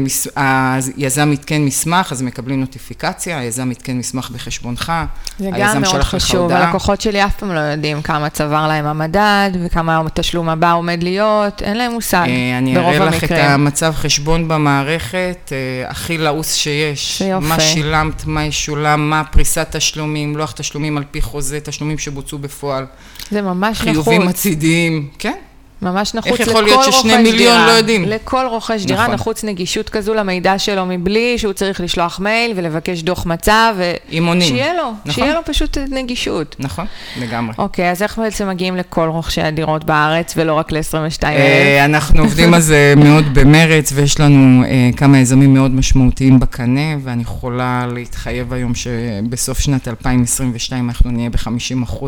היזם 0.97 1.33
עדכן 1.33 1.63
מסמך, 1.63 2.13
אז 2.13 2.23
מקבלים 2.23 2.61
נוטיפיקציה, 2.61 3.39
היזם 3.39 3.71
עדכן 3.71 3.99
מסמך 3.99 4.31
בחשבונך, 4.31 4.93
זה 5.39 5.51
היזם 5.53 5.75
גם 5.75 5.83
מאוד 5.83 5.93
שלח 5.95 6.15
לך 6.15 6.23
חשוב, 6.23 6.41
הודעה. 6.41 6.65
הלקוחות 6.65 7.01
שלי 7.01 7.25
אף 7.25 7.37
פעם 7.37 7.53
לא 7.53 7.61
יודעים 7.61 8.03
כמה 8.03 8.31
צבר 8.31 8.69
להם 8.69 8.87
המדד 8.87 9.51
וכמה 9.65 10.01
התשלום 10.07 10.49
הבא 10.49 10.73
עומד 10.73 11.03
להיות, 11.03 11.63
אין 11.63 11.77
להם 11.77 11.93
מושג, 11.93 12.25
אה, 12.29 12.59
אני 12.59 12.75
ברוב 12.75 12.95
אראה 12.95 13.07
לך 13.07 13.25
את 13.25 13.31
המקרים. 13.31 13.45
המצב 13.45 13.93
חשבון 13.97 14.49
במערכת, 14.49 15.53
אה, 15.53 15.91
הכי 15.91 16.19
לעוס 16.19 16.55
שיש. 16.55 17.23
זה 17.23 17.29
יופי. 17.29 17.47
מה 17.47 17.61
שילמת, 17.61 18.27
מה 18.27 18.45
ישולם, 18.45 19.11
מה 19.11 19.25
פריסת 19.25 19.67
תשלומים, 19.77 20.37
לוח 20.37 20.53
תשלומים 20.53 20.97
על 20.97 21.05
פי 21.11 21.23
חוזה, 21.23 21.61
תשלומים 21.61 21.99
שבוצעו 21.99 22.39
בפועל, 22.39 22.87
זה 23.31 23.43
ממש 23.43 23.81
חיובים 23.81 24.23
נחוץ, 24.23 24.41
עתידיים, 24.41 25.09
כן. 25.19 25.37
ממש 25.83 26.15
נחוץ 26.15 26.41
איך 26.41 26.41
לכל 26.41 26.51
יכול 26.51 26.63
להיות 26.63 26.85
ששני 26.85 27.13
רוכש 27.13 27.23
מיליון 27.23 27.37
דירה. 27.37 27.67
לא 27.67 27.71
יודעים? 27.71 28.05
לכל 28.05 28.47
רוכש 28.51 28.85
דירה 28.85 29.03
נכון. 29.03 29.15
נחוץ 29.15 29.45
נגישות 29.45 29.89
כזו 29.89 30.15
למידע 30.15 30.59
שלו 30.59 30.87
מבלי 30.87 31.39
שהוא 31.39 31.53
צריך 31.53 31.81
לשלוח 31.81 32.21
מייל 32.21 32.53
ולבקש 32.57 33.03
דוח 33.03 33.27
מצב, 33.27 33.75
ו- 33.77 33.93
עם 34.11 34.27
עונים. 34.27 34.49
שיהיה 34.49 34.75
לו, 34.75 34.91
נכון. 35.05 35.13
שיהיה 35.13 35.35
לו 35.35 35.41
פשוט 35.45 35.79
נגישות. 35.91 36.57
נכון, 36.59 36.87
לגמרי. 37.21 37.55
אוקיי, 37.59 37.91
אז 37.91 38.03
איך 38.03 38.19
בעצם 38.19 38.49
מגיעים 38.49 38.77
לכל 38.77 39.09
רוכשי 39.09 39.43
הדירות 39.43 39.85
בארץ 39.85 40.35
ולא 40.37 40.55
רק 40.55 40.73
ל-22 40.73 40.99
אלף? 40.99 41.23
אה, 41.25 41.85
אנחנו 41.85 42.23
עובדים 42.23 42.55
על 42.55 42.61
זה 42.61 42.95
מאוד 42.97 43.25
במרץ, 43.35 43.93
ויש 43.95 44.21
לנו 44.21 44.65
אה, 44.65 44.91
כמה 44.97 45.19
יזמים 45.19 45.55
מאוד 45.55 45.71
משמעותיים 45.71 46.41
בקנה, 46.41 46.97
ואני 47.03 47.23
יכולה 47.23 47.87
להתחייב 47.93 48.53
היום 48.53 48.75
שבסוף 48.75 49.59
שנת 49.59 49.89
2022 49.89 50.89
אנחנו 50.89 51.11
נהיה 51.11 51.31
ב-50% 51.31 52.05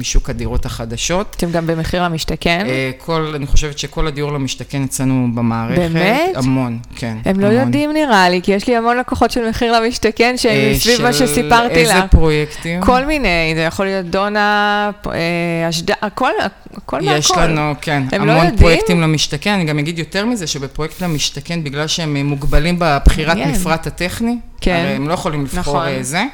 משוק 0.00 0.30
הדירות 0.30 0.66
החדשות. 0.66 1.34
אתם 1.36 1.50
גם 1.50 1.66
במחיר 1.66 2.04
למשתכן? 2.04 2.66
אה, 2.68 2.85
כל, 2.98 3.32
אני 3.36 3.46
חושבת 3.46 3.78
שכל 3.78 4.06
הדיור 4.06 4.32
למשתכן 4.32 4.82
אצלנו 4.82 5.28
במערכת. 5.34 5.78
באמת? 5.78 6.30
המון, 6.34 6.78
כן. 6.96 7.16
הם 7.24 7.40
לא 7.40 7.46
המון. 7.46 7.60
יודעים 7.60 7.92
נראה 7.92 8.28
לי, 8.28 8.40
כי 8.42 8.52
יש 8.52 8.66
לי 8.66 8.76
המון 8.76 8.96
לקוחות 8.96 9.30
של 9.30 9.48
מחיר 9.48 9.80
למשתכן 9.80 10.34
שהם 10.36 10.52
אה, 10.52 10.78
סביב 10.78 11.02
מה 11.02 11.12
של 11.12 11.26
שסיפרתי 11.26 11.74
איזה 11.74 11.94
לה. 11.94 12.08
פרויקטים? 12.08 12.80
כל 12.80 13.06
מיני, 13.06 13.52
זה 13.54 13.60
יכול 13.60 13.86
להיות 13.86 14.06
דונה, 14.06 14.90
אה, 15.06 15.68
אשדוד, 15.68 15.96
הכל, 16.02 16.30
הכל 16.74 17.00
מהכל. 17.00 17.18
יש 17.18 17.30
לנו, 17.30 17.74
כן, 17.80 18.02
הם 18.12 18.26
לא 18.26 18.32
המון 18.32 18.44
יודעים? 18.44 18.60
פרויקטים 18.60 19.00
למשתכן. 19.00 19.50
אני 19.50 19.64
גם 19.64 19.78
אגיד 19.78 19.98
יותר 19.98 20.26
מזה, 20.26 20.46
שבפרויקט 20.46 21.02
למשתכן, 21.02 21.64
בגלל 21.64 21.86
שהם 21.86 22.16
אה, 22.16 22.22
מוגבלים 22.22 22.76
בבחירת 22.78 23.36
מעניין. 23.36 23.50
מפרט 23.50 23.86
הטכני, 23.86 24.38
כן. 24.60 24.82
הרי 24.84 24.94
הם 24.96 25.08
לא 25.08 25.14
יכולים 25.14 25.42
לבחור 25.44 25.60
נכון. 25.60 25.86
אה, 25.88 26.02
זה, 26.02 26.24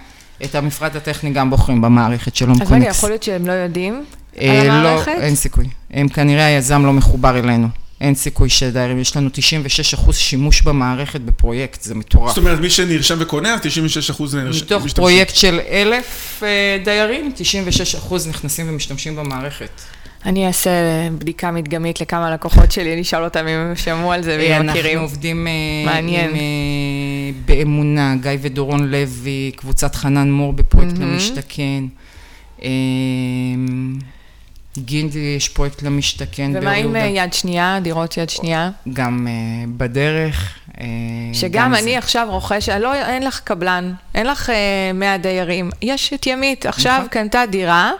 את 0.44 0.54
המפרט 0.54 0.96
הטכני 0.96 1.30
גם 1.30 1.50
בוחרים 1.50 1.82
במערכת 1.82 2.36
של 2.36 2.48
הום 2.48 2.62
אז 2.62 2.72
רגע. 2.72 2.88
יכול 2.88 3.08
להיות 3.08 3.22
שהם 3.22 3.46
לא 3.46 3.52
יודעים 3.52 4.04
על 4.36 4.46
אה, 4.46 4.62
המערכת? 4.62 5.12
לא, 5.18 5.22
אין 5.22 5.34
סיכוי. 5.34 5.68
הם 5.90 6.08
כנראה 6.08 6.46
היזם 6.46 6.86
לא 6.86 6.92
מחובר 6.92 7.38
אלינו. 7.38 7.68
אין 8.00 8.14
סיכוי 8.14 8.48
שדיירים, 8.48 8.98
יש 8.98 9.16
לנו 9.16 9.28
96% 10.08 10.12
שימוש 10.12 10.62
במערכת 10.62 11.20
בפרויקט, 11.20 11.82
זה 11.82 11.94
מטורף. 11.94 12.28
זאת 12.28 12.38
אומרת, 12.38 12.60
מי 12.60 12.70
שנרשם 12.70 13.16
וקונה, 13.20 13.54
אז 13.54 13.60
96 13.62 14.10
אחוז 14.10 14.34
מתוך 14.34 14.86
פרויקט 14.94 15.34
של 15.34 15.60
אלף 15.68 16.42
אה, 16.42 16.78
דיירים, 16.84 17.32
96% 18.10 18.14
נכנסים 18.28 18.66
ומשתמשים 18.68 19.16
במערכת. 19.16 19.70
אני 20.26 20.46
אעשה 20.46 20.70
בדיקה 21.18 21.50
מדגמית 21.50 22.00
לכמה 22.00 22.30
לקוחות 22.30 22.72
שלי, 22.72 22.92
אני 22.92 23.02
אשאל 23.02 23.24
אותם 23.24 23.40
אם 23.40 23.58
הם 23.58 23.76
שמעו 23.76 24.12
על 24.12 24.22
זה 24.22 24.30
אה, 24.30 24.58
ואם 24.58 24.66
מכירים. 24.66 24.98
אנחנו 24.98 25.14
עובדים 25.14 25.46
אה, 25.46 25.52
מעניין. 25.86 26.30
עם, 26.30 26.36
אה, 26.36 26.40
באמונה, 27.44 28.14
גיא 28.20 28.30
ודורון 28.40 28.90
לוי, 28.90 29.52
קבוצת 29.56 29.94
חנן 29.94 30.30
מור 30.30 30.52
בפרויקט 30.52 30.98
מהמם. 30.98 31.12
למשתכן. 31.12 31.84
גינדי 34.78 35.34
יש 35.36 35.48
פרויקט 35.48 35.82
למשתכן 35.82 36.52
ומה 36.54 36.70
עם. 36.72 36.96
אה, 36.96 37.00
יד 37.00 37.32
שנייה, 37.32 37.78
דירות 37.82 38.16
יד 38.16 38.30
שנייה? 38.30 38.70
גם 38.92 39.26
אה, 39.28 39.64
בדרך. 39.76 40.54
אה, 40.80 40.86
שגם 41.32 41.64
גם 41.64 41.74
אני 41.74 41.92
זה. 41.92 41.98
עכשיו 41.98 42.26
רוכשת, 42.30 42.72
לא, 42.80 42.94
אין 42.94 43.22
לך 43.22 43.40
קבלן, 43.40 43.92
אין 44.14 44.26
לך 44.26 44.50
אה, 44.50 44.92
100 44.94 45.18
דיירים, 45.18 45.70
יש 45.82 46.12
את 46.12 46.26
ימית, 46.26 46.66
עכשיו 46.66 46.96
נכון. 46.96 47.08
קנתה 47.08 47.44
דירה, 47.50 47.92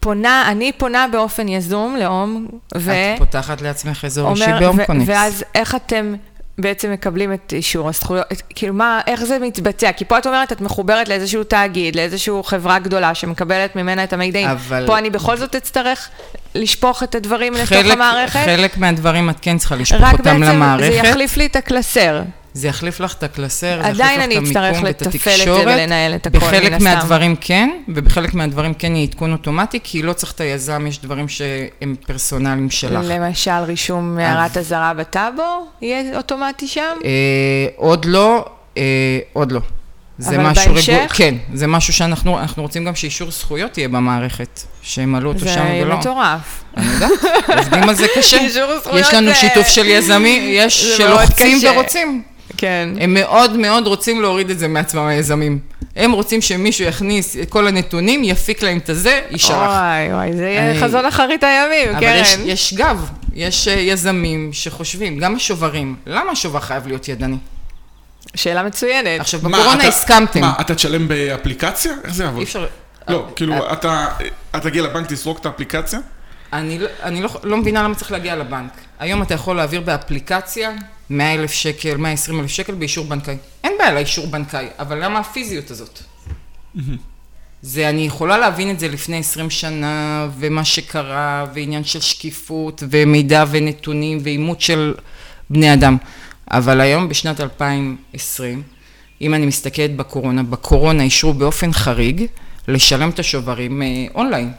פונה, 0.00 0.48
אני 0.50 0.72
פונה 0.72 1.06
באופן 1.12 1.48
יזום 1.48 1.96
לאום, 1.96 2.46
ו... 2.76 2.92
את 2.92 3.18
פותחת 3.18 3.60
לעצמך 3.60 4.04
אזור 4.04 4.30
אישי 4.30 4.44
ו- 4.44 4.86
קונקס. 4.86 5.08
ואז 5.08 5.44
איך 5.54 5.74
אתם 5.74 6.14
בעצם 6.58 6.92
מקבלים 6.92 7.32
את 7.32 7.52
אישור 7.52 7.88
הזכויות, 7.88 8.26
כאילו 8.54 8.74
מה, 8.74 9.00
איך 9.06 9.24
זה 9.24 9.38
מתבצע? 9.38 9.92
כי 9.92 10.04
פה 10.04 10.18
את 10.18 10.26
אומרת, 10.26 10.52
את 10.52 10.60
מחוברת 10.60 11.08
לאיזשהו 11.08 11.44
תאגיד, 11.44 11.96
לאיזושהי 11.96 12.34
חברה 12.44 12.78
גדולה 12.78 13.14
שמקבלת 13.14 13.76
ממנה 13.76 14.04
את 14.04 14.12
המידעים. 14.12 14.48
אבל- 14.48 14.84
פה 14.86 14.98
אני 14.98 15.10
בכל 15.10 15.36
זאת 15.36 15.54
אצטרך 15.56 16.08
לשפוך 16.54 17.02
את 17.02 17.14
הדברים 17.14 17.52
לתוך 17.54 17.68
חלק, 17.68 17.92
המערכת? 17.92 18.40
חלק 18.44 18.76
מהדברים 18.78 19.30
את 19.30 19.36
כן 19.42 19.58
צריכה 19.58 19.76
לשפוך 19.76 20.00
רק 20.00 20.12
אותם 20.12 20.24
בעצם 20.24 20.44
זה 20.44 20.52
למערכת. 20.52 21.04
יחליף 21.04 21.36
לי 21.36 21.46
את 21.46 21.56
הקלסר. 21.56 22.22
זה 22.52 22.68
יחליף 22.68 23.00
לך 23.00 23.14
את 23.14 23.22
הקלסר, 23.22 23.80
זה 23.82 23.88
עדיין 23.88 24.20
יחליף 24.20 24.20
לך 24.20 24.24
אני 24.24 24.34
את 24.34 24.56
המיקום 24.56 24.56
אצטרך 24.66 24.82
ואת 24.84 25.02
לתפעל 25.02 25.34
את 25.34 25.38
זה 25.38 25.42
התקשורת. 25.42 25.66
ולנהל 25.66 26.14
את 26.14 26.26
הכל, 26.26 26.38
מן 26.38 26.44
בחלק 26.46 26.72
הסתם. 26.72 26.84
מהדברים 26.84 27.36
כן, 27.40 27.70
ובחלק 27.88 28.34
מהדברים 28.34 28.74
כן 28.74 28.96
יהיה 28.96 29.06
עדכון 29.06 29.32
אוטומטי, 29.32 29.78
כי 29.84 30.02
לא 30.02 30.12
צריך 30.12 30.32
את 30.32 30.40
היזם, 30.40 30.86
יש 30.86 30.98
דברים 31.00 31.28
שהם 31.28 31.94
פרסונליים 32.06 32.70
שלך. 32.70 33.00
למשל, 33.04 33.50
רישום 33.66 34.16
מערת 34.16 34.56
אזהרה 34.56 34.94
בטאבו, 34.94 35.42
יהיה 35.82 36.16
אוטומטי 36.16 36.66
שם? 36.68 36.82
אה, 37.04 37.10
עוד 37.76 38.04
לא, 38.04 38.44
אה, 38.76 38.82
עוד 39.32 39.52
לא. 39.52 39.60
זה 40.20 40.38
משהו 40.38 40.74
בהמשך? 40.74 41.12
כן, 41.14 41.34
זה 41.54 41.66
משהו 41.66 41.92
שאנחנו 41.92 42.38
אנחנו 42.38 42.62
רוצים 42.62 42.84
גם 42.84 42.94
שאישור 42.94 43.30
זכויות 43.30 43.78
יהיה 43.78 43.88
במערכת, 43.88 44.60
שימלאו 44.82 45.28
אותו 45.28 45.40
זה 45.40 45.48
שם 45.54 45.64
ולא. 45.82 45.96
מטורף. 45.98 46.64
אני 46.76 46.86
יודעת, 46.92 47.10
עובדים 47.58 47.88
על 47.88 47.94
זה 47.94 48.06
קשה. 48.16 48.36
אישור 48.44 48.78
זכויות 48.80 49.06
יש 49.06 49.14
לנו 49.14 49.28
זה- 49.28 49.34
שיתוף 49.34 49.66
של 49.68 49.86
יזמים, 49.86 50.42
יש 50.46 50.84
זה 50.84 50.96
שלוחצים. 50.96 51.58
ורוצים. 51.64 52.22
כן. 52.56 52.88
הם 53.00 53.14
מאוד 53.14 53.56
מאוד 53.56 53.86
רוצים 53.86 54.22
להוריד 54.22 54.50
את 54.50 54.58
זה 54.58 54.68
מעצמם, 54.68 55.06
היזמים. 55.06 55.58
הם 55.96 56.12
רוצים 56.12 56.40
שמישהו 56.40 56.84
יכניס 56.84 57.36
את 57.36 57.50
כל 57.50 57.66
הנתונים, 57.66 58.24
יפיק 58.24 58.62
להם 58.62 58.78
את 58.78 58.88
הזה, 58.88 59.20
יישלח. 59.30 59.56
וואי, 59.56 60.12
וואי, 60.12 60.32
זה 60.36 60.44
יהיה 60.44 60.70
אני- 60.70 60.80
חזון 60.80 61.06
אחרית 61.06 61.44
הימים, 61.44 61.96
אבל 61.96 62.04
יש, 62.20 62.34
קרן. 62.36 62.46
יש 62.48 62.74
גב, 62.74 63.10
יש 63.34 63.68
אה, 63.68 63.72
יזמים 63.72 64.50
שחושבים, 64.52 65.18
גם 65.18 65.36
השוברים, 65.36 65.96
למה 66.06 66.32
השובר 66.32 66.60
חייב 66.60 66.86
להיות 66.86 67.08
ידני? 67.08 67.36
שאלה 68.34 68.62
מצוינת. 68.62 69.20
עכשיו, 69.20 69.40
מה, 69.42 69.48
בקורונה 69.48 69.78
אתה- 69.80 69.88
הסכמתם. 69.88 70.40
מה, 70.40 70.52
אתה 70.60 70.74
תשלם 70.74 71.08
באפליקציה? 71.08 71.92
איך 72.04 72.14
זה 72.14 72.24
יעבוד? 72.24 72.38
אי 72.38 72.44
אפשר... 72.44 72.66
לא, 73.08 73.24
אה, 73.28 73.32
כאילו, 73.36 73.72
אתה 73.72 74.06
אתה 74.50 74.60
תגיע 74.60 74.82
לבנק, 74.82 75.06
תסרוק 75.06 75.38
את 75.40 75.46
האפליקציה? 75.46 75.98
אני, 76.52 76.78
לא- 76.78 76.88
אני 77.02 77.22
לא, 77.22 77.28
לא 77.44 77.56
מבינה 77.56 77.82
למה 77.82 77.94
צריך 77.94 78.12
להגיע 78.12 78.36
לבנק. 78.36 78.70
היום 78.98 79.22
אתה 79.22 79.34
יכול 79.34 79.56
להעביר 79.56 79.80
באפליקציה 79.80 80.70
100 81.10 81.34
אלף 81.34 81.52
שקל, 81.52 81.96
120 81.96 82.40
אלף 82.40 82.50
שקל 82.50 82.74
באישור 82.74 83.06
בנקאי. 83.06 83.36
אין 83.64 83.72
בעיה 83.78 83.92
לאישור 83.92 84.26
בנקאי, 84.26 84.66
אבל 84.78 85.04
למה 85.04 85.18
הפיזיות 85.18 85.70
הזאת? 85.70 86.02
זה, 87.62 87.88
אני 87.88 88.06
יכולה 88.06 88.38
להבין 88.38 88.70
את 88.70 88.80
זה 88.80 88.88
לפני 88.88 89.18
20 89.18 89.50
שנה, 89.50 90.28
ומה 90.38 90.64
שקרה, 90.64 91.46
ועניין 91.54 91.84
של 91.84 92.00
שקיפות, 92.00 92.82
ומידע 92.90 93.44
ונתונים, 93.50 94.18
ואימות 94.22 94.60
של 94.60 94.94
בני 95.50 95.74
אדם. 95.74 95.96
אבל 96.50 96.80
היום, 96.80 97.08
בשנת 97.08 97.40
2020, 97.40 98.62
אם 99.20 99.34
אני 99.34 99.46
מסתכלת 99.46 99.96
בקורונה, 99.96 100.42
בקורונה 100.42 101.02
אישרו 101.02 101.34
באופן 101.34 101.72
חריג 101.72 102.26
לשלם 102.68 103.10
את 103.10 103.18
השוברים 103.18 103.82
אה, 103.82 103.86
אונליין. 104.14 104.52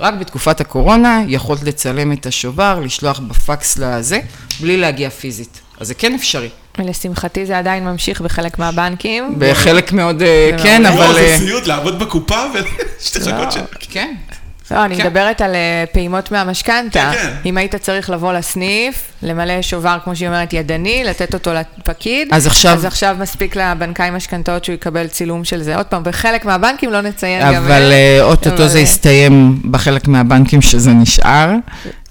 רק 0.00 0.14
בתקופת 0.14 0.60
הקורונה 0.60 1.22
יכולת 1.28 1.62
לצלם 1.62 2.12
את 2.12 2.26
השובר, 2.26 2.80
לשלוח 2.80 3.18
בפקס 3.18 3.78
לזה, 3.78 4.20
בלי 4.60 4.76
להגיע 4.76 5.10
פיזית. 5.10 5.60
אז 5.82 5.88
זה 5.88 5.94
כן 5.94 6.14
אפשרי. 6.14 6.48
ולשמחתי 6.78 7.46
זה 7.46 7.58
עדיין 7.58 7.84
ממשיך 7.84 8.20
בחלק 8.20 8.58
מהבנקים. 8.58 9.34
בחלק 9.38 9.92
מאוד, 9.92 10.22
אה, 10.22 10.50
כן, 10.62 10.86
אבל... 10.86 11.06
לא, 11.06 11.12
זה 11.12 11.20
אה, 11.20 11.38
סיוט, 11.38 11.66
לעבוד 11.66 11.98
בקופה 11.98 12.38
ושתחכות 12.54 13.52
ש... 13.52 13.56
כן. 13.90 14.14
לא, 14.70 14.84
אני 14.84 14.96
כן. 14.96 15.06
מדברת 15.06 15.40
על 15.40 15.54
אה, 15.54 15.84
פעימות 15.92 16.32
מהמשכנתה. 16.32 17.10
כן, 17.14 17.18
כן. 17.22 17.32
אם 17.44 17.56
היית 17.56 17.74
צריך 17.74 18.10
לבוא 18.10 18.32
לסניף, 18.32 19.12
למלא 19.22 19.62
שובר, 19.62 19.98
כמו 20.04 20.16
שהיא 20.16 20.28
אומרת, 20.28 20.52
ידני, 20.52 21.04
לתת 21.04 21.34
אותו 21.34 21.50
לפקיד, 21.54 22.28
אז 22.30 22.46
עכשיו- 22.46 22.72
אז 22.74 22.84
עכשיו 22.84 23.16
מספיק 23.20 23.56
לבנקאי 23.56 24.10
משכנתאות 24.10 24.64
שהוא 24.64 24.74
יקבל 24.74 25.06
צילום 25.06 25.44
של 25.44 25.62
זה. 25.62 25.76
עוד 25.76 25.86
פעם, 25.86 26.02
בחלק 26.04 26.44
מהבנקים 26.44 26.90
לא 26.90 27.00
נציין 27.00 27.42
גם... 27.42 27.54
אבל 27.54 27.92
אה, 27.92 28.18
אוטוטו 28.22 28.68
זה 28.68 28.78
אה, 28.78 28.82
יסתיים 28.82 29.62
בחלק 29.70 30.08
מהבנקים 30.08 30.62
שזה 30.62 30.90
נשאר. 30.90 31.50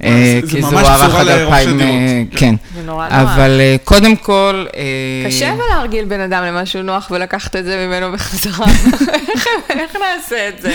אה, 0.04 0.40
זה 0.42 0.48
כי 0.52 0.60
ממש 0.62 0.72
זה 0.74 0.94
הוארך 0.96 1.16
עד 1.16 1.28
לרוכשי 1.28 1.62
2000, 1.62 1.80
אה, 1.82 1.86
דירות. 1.86 2.40
כן. 2.40 2.56
זה 2.76 2.84
נורא 2.84 3.10
נורא. 3.10 3.22
אבל 3.22 3.58
אה, 3.62 3.76
קודם 3.84 4.16
כל... 4.16 4.66
אה, 4.76 5.28
קשה 5.30 5.52
אבל 5.52 5.62
להרגיל 5.70 6.06
בן 6.06 6.20
אדם 6.20 6.44
למשהו 6.44 6.82
נוח 6.84 7.12
ולקחת 7.12 7.56
את 7.56 7.64
זה 7.66 7.88
ממנו 7.88 8.12
בחזרה. 8.12 8.66
איך- 9.70 9.96
נעשה 10.16 10.50
את 10.50 10.62
זה? 10.62 10.74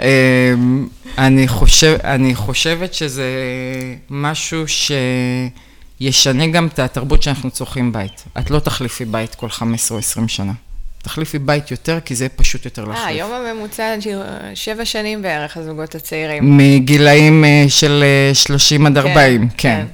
אמ, 0.00 0.86
אני, 1.18 1.48
חושב, 1.48 1.96
אני 2.04 2.34
חושבת 2.34 2.94
שזה 2.94 3.24
משהו 4.10 4.64
שישנה 6.00 6.46
גם 6.46 6.66
את 6.66 6.78
התרבות 6.78 7.22
שאנחנו 7.22 7.50
צורכים 7.50 7.92
בית. 7.92 8.24
את 8.38 8.50
לא 8.50 8.58
תחליפי 8.58 9.04
בית 9.04 9.34
כל 9.34 9.48
15 9.48 9.94
או 9.94 9.98
20 9.98 10.28
שנה. 10.28 10.52
תחליפי 11.02 11.38
בית 11.38 11.70
יותר, 11.70 11.98
כי 12.04 12.14
זה 12.14 12.28
פשוט 12.28 12.64
יותר 12.64 12.82
אה, 12.82 12.88
להחליף. 12.88 13.06
היום 13.06 13.32
הממוצע 13.32 13.94
שבע 14.54 14.84
שנים 14.84 15.22
בערך, 15.22 15.56
הזוגות 15.56 15.94
הצעירים. 15.94 16.56
מגילאים 16.56 17.44
אה, 17.44 17.64
של 17.68 18.04
אה, 18.28 18.34
30 18.34 18.86
עד 18.86 18.98
40, 18.98 19.48
כן. 19.48 19.56
כן. 19.58 19.86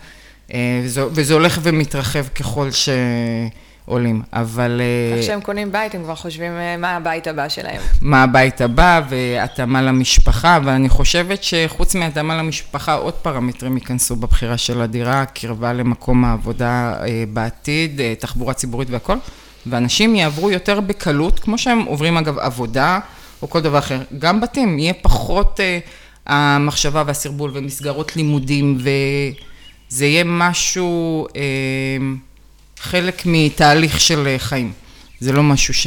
אה, 0.55 0.81
וזה, 0.85 1.05
וזה 1.11 1.35
הולך 1.35 1.59
ומתרחב 1.63 2.29
ככל 2.29 2.69
שעולים, 3.87 4.23
אבל 4.33 4.81
אה, 4.81 5.17
איך 5.17 5.27
שהם 5.27 5.41
קונים 5.41 5.73
בית, 5.73 5.95
הם 5.95 6.03
כבר 6.03 6.15
חושבים 6.15 6.53
אה, 6.53 6.77
מה 6.77 6.97
הבית 6.97 7.27
הבא 7.27 7.49
שלהם. 7.49 7.81
מה 8.03 8.23
הבית 8.23 8.61
הבא 8.61 9.01
והתאמה 9.09 9.83
למשפחה, 9.83 10.57
אבל 10.57 10.73
אני 10.73 10.89
חושבת 10.89 11.43
שחוץ 11.43 11.95
מהתאמה 11.95 12.37
למשפחה, 12.37 12.95
עוד 12.95 13.15
פרמטרים 13.15 13.77
ייכנסו 13.77 14.17
בבחירה 14.17 14.59
של 14.59 14.81
הדירה, 14.81 15.25
קרבה 15.25 15.73
למקום 15.73 16.25
העבודה 16.25 16.95
אה, 17.03 17.25
בעתיד, 17.33 18.01
אה, 18.01 18.15
תחבורה 18.19 18.55
ציבורית 18.55 18.91
והכל, 18.91 19.17
ואנשים 19.71 20.15
יעברו 20.15 20.51
יותר 20.51 20.81
בקלות, 20.81 21.39
כמו 21.39 21.59
שהם 21.59 21.83
עוברים 21.85 22.17
אגב 22.17 22.39
עבודה 22.39 22.99
או 23.43 23.51
כל 23.51 23.61
דבר 23.61 23.79
אחר. 23.79 24.01
גם 24.19 24.41
בתים, 24.41 24.79
יהיה 24.79 24.93
פחות 24.93 25.61
אה, 25.61 25.79
המחשבה 26.27 27.03
והסרבול 27.07 27.51
ומסגרות 27.55 28.17
לימודים, 28.17 28.79
וזה 28.79 30.07
יהיה 30.07 30.25
משהו, 30.25 31.27
אה, 31.37 31.43
חלק 32.79 33.23
מתהליך 33.27 34.01
של 34.01 34.27
אה, 34.27 34.39
חיים. 34.39 34.73
זה 35.21 35.33
לא 35.33 35.43
משהו 35.43 35.75
ש... 35.75 35.87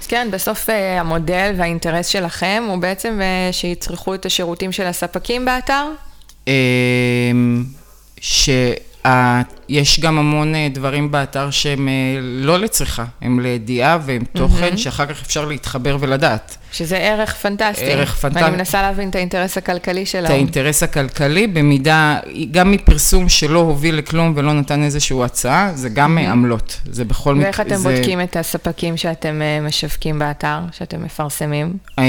אז 0.00 0.06
כן, 0.06 0.28
בסוף 0.30 0.70
אה, 0.70 1.00
המודל 1.00 1.54
והאינטרס 1.56 2.06
שלכם 2.06 2.64
הוא 2.68 2.78
בעצם 2.78 3.20
אה, 3.22 3.52
שיצרכו 3.52 4.14
את 4.14 4.26
השירותים 4.26 4.72
של 4.72 4.86
הספקים 4.86 5.44
באתר? 5.44 5.84
אמ, 6.46 7.64
שיש 9.06 10.00
גם 10.00 10.18
המון 10.18 10.54
אה, 10.54 10.68
דברים 10.72 11.10
באתר 11.10 11.50
שהם 11.50 11.88
אה, 11.88 12.18
לא 12.20 12.58
לצריכה, 12.58 13.04
הם 13.20 13.40
לידיעה 13.40 13.98
והם 14.04 14.24
תוכן 14.32 14.76
שאחר 14.76 15.06
כך 15.06 15.22
אפשר 15.22 15.44
להתחבר 15.44 15.96
ולדעת. 16.00 16.56
שזה 16.74 16.96
ערך 16.98 17.34
פנטסטי. 17.34 17.84
ערך 17.84 18.14
פנטסטי. 18.16 18.44
ואני 18.44 18.56
מנסה 18.56 18.82
להבין 18.82 19.08
את 19.08 19.14
האינטרס 19.14 19.58
הכלכלי 19.58 20.02
את 20.02 20.06
שלהם. 20.06 20.32
האינטרס 20.32 20.82
הכלכלי, 20.82 21.46
במידה, 21.46 22.18
גם 22.50 22.70
מפרסום 22.70 23.28
שלא 23.28 23.58
הוביל 23.58 23.94
לכלום 23.94 24.32
ולא 24.36 24.52
נתן 24.52 24.82
איזושהי 24.82 25.24
הצעה, 25.24 25.70
זה 25.74 25.88
גם 25.88 26.18
אה, 26.18 26.30
עמלות. 26.32 26.80
זה 26.90 27.04
בכל 27.04 27.34
מקרה, 27.34 27.44
ואיך 27.44 27.60
אתם 27.60 27.76
זה- 27.76 27.90
בודקים 27.96 28.20
את 28.20 28.36
הספקים 28.36 28.96
שאתם 28.96 29.42
אה, 29.42 29.66
משווקים 29.66 30.18
באתר, 30.18 30.58
שאתם 30.72 31.02
מפרסמים? 31.04 31.72
אה, 31.98 32.04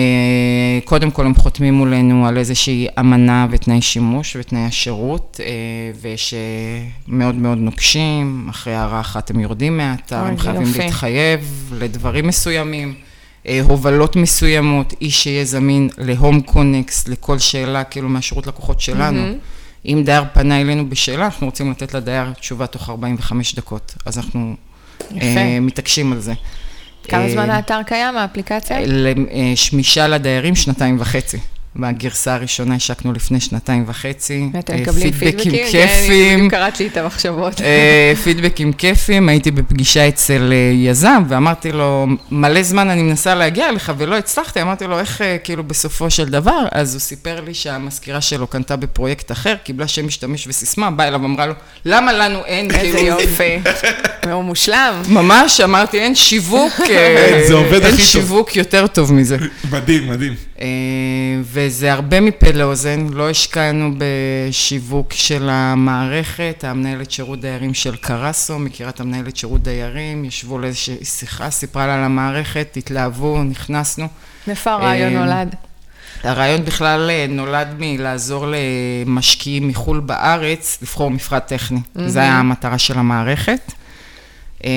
קודם 0.85 1.11
כל 1.11 1.25
הם 1.25 1.35
חותמים 1.35 1.73
מולנו 1.73 2.27
על 2.27 2.37
איזושהי 2.37 2.87
אמנה 2.99 3.47
ותנאי 3.51 3.81
שימוש 3.81 4.35
ותנאי 4.39 4.61
השירות, 4.65 5.39
אה, 5.43 5.51
ושמאוד 6.01 7.35
מאוד 7.35 7.57
נוקשים, 7.57 8.47
אחרי 8.49 8.75
הערה 8.75 8.99
אחת 8.99 9.29
הם 9.29 9.39
יורדים 9.39 9.77
מהאתר, 9.77 10.15
הם 10.15 10.37
חייבים 10.37 10.61
יופי. 10.61 10.79
להתחייב 10.79 11.39
לדברים 11.79 12.27
מסוימים, 12.27 12.93
הובלות 13.63 14.15
מסוימות, 14.15 14.93
איש 15.01 15.23
שיהיה 15.23 15.45
זמין 15.45 15.89
להום 15.97 16.41
קונקס, 16.41 17.07
לכל 17.07 17.39
שאלה, 17.39 17.83
כאילו 17.83 18.09
מהשירות 18.09 18.47
לקוחות 18.47 18.81
שלנו. 18.81 19.21
מהמם. 19.21 19.37
אם 19.85 20.01
דייר 20.05 20.23
פנה 20.33 20.61
אלינו 20.61 20.89
בשאלה, 20.89 21.25
אנחנו 21.25 21.45
רוצים 21.45 21.71
לתת 21.71 21.93
לדייר 21.93 22.33
תשובה 22.33 22.67
תוך 22.67 22.89
45 22.89 23.55
דקות, 23.55 23.95
אז 24.05 24.17
אנחנו. 24.17 24.55
אה, 25.21 25.57
מתעקשים 25.61 26.11
על 26.11 26.19
זה. 26.19 26.33
כמה 27.03 27.23
אה, 27.23 27.31
זמן 27.31 27.49
האתר 27.49 27.83
קיים, 27.85 28.17
האפליקציה? 28.17 28.77
לשמישה 28.85 30.07
לדיירים 30.07 30.55
שנתיים 30.55 30.97
וחצי. 30.99 31.37
בגרסה 31.75 32.33
הראשונה 32.33 32.75
השקנו 32.75 33.13
לפני 33.13 33.39
שנתיים 33.39 33.83
וחצי. 33.87 34.49
ואתם 34.53 34.73
אה, 34.73 34.81
מקבלים 34.81 35.11
פידבקים? 35.11 35.51
כן, 35.51 35.65
כיפיים, 35.71 36.37
בדיוק 36.37 36.53
קראת 36.53 36.79
לי 36.79 36.87
את 36.87 36.97
המחשבות. 36.97 37.61
אה, 37.61 38.13
פידבקים 38.23 38.73
כיפיים. 38.73 39.29
הייתי 39.29 39.51
בפגישה 39.51 40.07
אצל 40.07 40.53
אה, 40.53 40.71
יזם 40.73 41.23
ואמרתי 41.27 41.71
לו, 41.71 42.07
מלא 42.31 42.63
זמן 42.63 42.89
אני 42.89 43.01
מנסה 43.01 43.35
להגיע 43.35 43.69
אליך 43.69 43.91
ולא 43.97 44.17
הצלחתי. 44.17 44.61
אמרתי 44.61 44.87
לו, 44.87 44.99
איך 44.99 45.21
כאילו 45.43 45.63
בסופו 45.63 46.09
של 46.09 46.29
דבר? 46.29 46.65
אז 46.71 46.93
הוא 46.93 46.99
סיפר 46.99 47.41
לי 47.41 47.53
שהמזכירה 47.53 48.21
שלו 48.21 48.47
קנתה 48.47 48.75
בפרויקט 48.75 49.31
אחר, 49.31 49.55
קיבלה 49.63 49.87
שם 49.87 50.07
משתמש 50.07 50.47
וסיסמה, 50.47 50.91
באה 50.91 51.07
אליו 51.07 51.21
ואמרה 51.21 51.45
לו, 51.45 51.53
למה 51.85 52.13
לנו 52.13 52.45
אין? 52.45 52.71
איזה 52.71 52.97
כאילו, 52.97 53.19
יופי. 53.21 53.59
הוא 54.33 54.43
מושלם. 54.43 55.01
ממש, 55.09 55.61
אמרתי, 55.61 55.99
אין 55.99 56.15
שיווק, 56.15 56.73
אין. 56.89 57.97
שיווק 57.97 58.55
יותר 58.55 58.87
טוב 58.87 59.13
מזה. 59.13 59.37
מדהים, 59.71 60.09
מדהים. 60.09 60.33
וזה 61.65 61.93
הרבה 61.93 62.21
מפה 62.21 62.51
לאוזן, 62.51 63.07
לא 63.11 63.29
השקענו 63.29 63.91
בשיווק 63.97 65.13
של 65.13 65.49
המערכת, 65.51 66.63
המנהלת 66.67 67.11
שירות 67.11 67.41
דיירים 67.41 67.73
של 67.73 67.95
קרסו, 67.95 68.59
מכירה 68.59 68.89
את 68.89 68.99
המנהלת 68.99 69.37
שירות 69.37 69.63
דיירים, 69.63 70.25
ישבו 70.25 70.59
לאיזושהי 70.59 71.05
שיחה, 71.05 71.49
סיפרה 71.49 71.87
לה 71.87 71.95
על 71.95 72.03
המערכת, 72.03 72.77
התלהבו, 72.77 73.43
נכנסנו. 73.43 74.07
מאיפה 74.47 74.71
הרעיון 74.71 75.15
אה, 75.15 75.25
נולד? 75.25 75.55
הרעיון 76.23 76.65
בכלל 76.65 77.09
אה, 77.09 77.25
נולד 77.29 77.67
מלעזור 77.79 78.47
למשקיעים 78.47 79.67
מחו"ל 79.67 79.99
בארץ 79.99 80.77
לבחור 80.81 81.11
מפרט 81.11 81.47
טכני. 81.47 81.79
Mm-hmm. 81.79 82.01
זו 82.07 82.19
הייתה 82.19 82.35
המטרה 82.35 82.77
של 82.77 82.99
המערכת. 82.99 83.71
אה, 84.63 84.69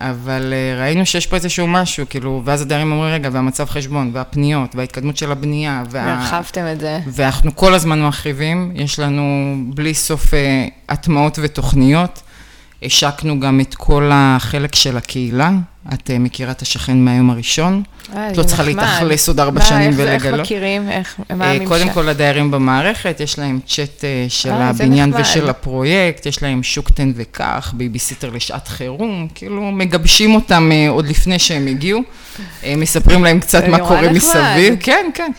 אבל 0.00 0.52
אה, 0.52 0.80
ראינו 0.82 1.06
שיש 1.06 1.26
פה 1.26 1.36
איזשהו 1.36 1.66
משהו, 1.66 2.06
כאילו, 2.10 2.42
ואז 2.44 2.62
הדיירים 2.62 2.92
אומרים, 2.92 3.14
רגע, 3.14 3.28
והמצב 3.32 3.64
חשבון, 3.64 4.10
והפניות, 4.14 4.76
וההתקדמות 4.76 5.16
של 5.16 5.32
הבנייה, 5.32 5.82
וה... 5.90 6.14
הרחבתם 6.14 6.64
את 6.72 6.80
זה. 6.80 6.98
ואנחנו 7.06 7.56
כל 7.56 7.74
הזמן 7.74 8.00
מרחיבים, 8.00 8.72
יש 8.74 8.98
לנו 8.98 9.56
בלי 9.74 9.94
סוף 9.94 10.34
אה, 10.34 10.66
הטמעות 10.88 11.38
ותוכניות. 11.42 12.22
השקנו 12.82 13.40
גם 13.40 13.60
את 13.60 13.74
כל 13.74 14.10
החלק 14.12 14.74
של 14.74 14.96
הקהילה, 14.96 15.50
את 15.94 16.10
מכירה 16.20 16.50
את 16.50 16.62
השכן 16.62 17.04
מהיום 17.04 17.30
הראשון. 17.30 17.82
אה, 18.16 18.30
את 18.30 18.36
לא 18.36 18.42
צריכה. 18.42 18.62
להתאכלס 18.62 19.28
עוד 19.28 19.40
ארבע 19.40 19.60
שנים 19.62 19.90
איך- 19.90 20.00
איך 20.00 20.22
ולגלות. 20.24 20.40
מכירים? 20.40 20.88
איך, 20.90 21.20
מה 21.36 21.44
אה, 21.44 21.50
הממשק? 21.50 21.68
קודם 21.68 21.90
כל 21.90 22.08
הדיירים 22.08 22.50
במערכת, 22.50 23.16
יש 23.20 23.38
להם 23.38 23.60
צ'אט 23.66 24.04
אה, 24.04 24.26
של 24.28 24.50
אה, 24.50 24.68
הבניין. 24.68 25.12
ושל 25.20 25.48
הפרויקט, 25.50 26.26
יש 26.26 26.42
להם 26.42 26.62
שוק 26.62 26.90
תן 26.90 27.12
וקח, 27.16 27.74
בייביסיטר 27.76 28.30
לשעת 28.30 28.68
חירום, 28.68 29.28
כאילו 29.34 29.62
מגבשים 29.70 30.34
אותם 30.34 30.70
אה, 30.72 30.88
עוד 30.88 31.06
לפני 31.08 31.38
שהם 31.38 31.66
הגיעו, 31.66 32.00
אה, 32.64 32.74
מספרים 32.76 33.24
להם 33.24 33.40
קצת 33.40 33.64
מה 33.68 33.78
קורה. 33.78 34.12
מסביב, 34.12 34.74
כן, 34.80 35.10
כן. 35.14 35.32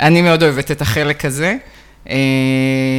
אני 0.00 0.22
מאוד 0.22 0.42
אוהבת 0.42 0.70
את 0.70 0.80
החלק 0.82 1.24
הזה. 1.24 1.56
אה, 2.10 2.16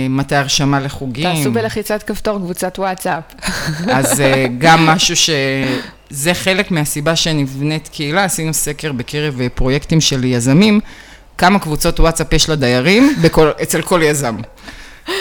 מתי 0.10 0.36
הרשמה 0.36 0.80
לחוגים. 0.80 1.36
תעשו 1.36 1.52
בלחיצת 1.52 2.04
כפתור 2.04 2.38
קבוצת 2.38 2.80
וואטסאפ. 2.80 3.24
אז 3.88 4.22
אה, 4.22 4.46
גם 4.58 4.86
משהו 4.86 5.16
ש... 5.16 5.30
זה 6.10 6.34
חלק 6.34 6.72
מהסיבה 6.72 7.16
שנבנית 7.16 7.88
קהילה, 7.88 8.24
עשינו 8.24 8.54
סקר 8.54 8.92
בקרב 8.92 9.42
אה, 9.42 9.50
פרויקטים 9.50 10.02
של 10.02 10.24
יזמים, 10.24 10.80
כמה 11.38 11.60
קבוצות 11.60 12.00
וואטסאפ 12.00 12.34
יש 12.34 12.50
לדיירים 12.50 13.16
בכל, 13.22 13.50
אצל 13.62 13.82
כל 13.82 14.02
יזם. 14.04 14.36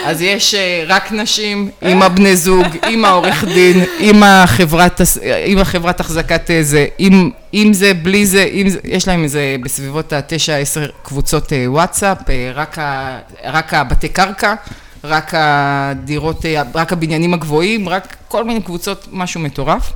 אז 0.05 0.21
יש 0.21 0.55
אה, 0.55 0.83
רק 0.87 1.11
נשים, 1.11 1.69
עם 1.81 2.01
הבני 2.01 2.35
זוג, 2.35 2.65
עם 2.87 3.05
העורך 3.05 3.43
דין, 3.43 3.83
עם 3.99 4.23
החברת, 4.23 5.01
עם 5.45 5.57
החברת 5.57 5.99
החזקת 5.99 6.51
איזה, 6.51 6.85
עם, 6.97 7.31
עם 7.51 7.73
זה, 7.73 7.93
בלי 7.93 8.25
זה, 8.25 8.47
עם 8.51 8.69
זה, 8.69 8.79
יש 8.83 9.07
להם 9.07 9.23
איזה 9.23 9.55
בסביבות 9.63 10.13
התשע, 10.13 10.55
עשר 10.55 10.89
קבוצות 11.03 11.53
אה, 11.53 11.65
וואטסאפ, 11.67 12.29
אה, 12.29 12.51
רק, 12.55 12.79
ה, 12.79 13.19
רק 13.45 13.73
הבתי 13.73 14.09
קרקע, 14.09 14.55
רק 15.03 15.31
הדירות, 15.37 16.45
אה, 16.45 16.61
רק 16.75 16.93
הבניינים 16.93 17.33
הגבוהים, 17.33 17.89
רק 17.89 18.15
כל 18.27 18.43
מיני 18.43 18.61
קבוצות, 18.61 19.07
משהו 19.11 19.41
מטורף. 19.41 19.91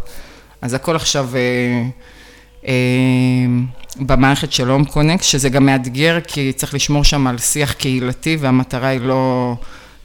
אז 0.62 0.73
הכל 0.73 0.95
עכשיו 0.95 1.30
אה, 1.36 1.39
אה, 1.39 1.84
במערכת 4.00 4.52
של 4.52 4.69
הום 4.69 4.86
קונקט, 4.86 5.24
שזה 5.24 5.50
גם 5.50 5.65
מאתגר, 5.65 6.19
כי 6.28 6.54
צריך 6.54 6.74
לשמור 6.74 7.04
שם 7.04 7.28
על 7.28 7.38
שיח 7.38 7.71
קהילתי, 7.71 8.38
והמטרה 8.39 8.88
היא 8.88 9.02
לא 9.02 9.56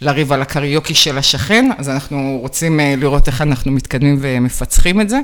לריב 0.00 0.32
על 0.32 0.42
הקריוקי 0.42 0.94
של 0.94 1.18
השכן, 1.18 1.70
אז 1.78 1.88
אנחנו 1.88 2.38
רוצים 2.40 2.80
אה, 2.80 2.94
לראות 2.96 3.26
איך 3.26 3.42
אנחנו 3.42 3.72
מתקדמים 3.72 4.18
ומפצחים 4.20 5.00
את 5.00 5.08
זה. 5.08 5.20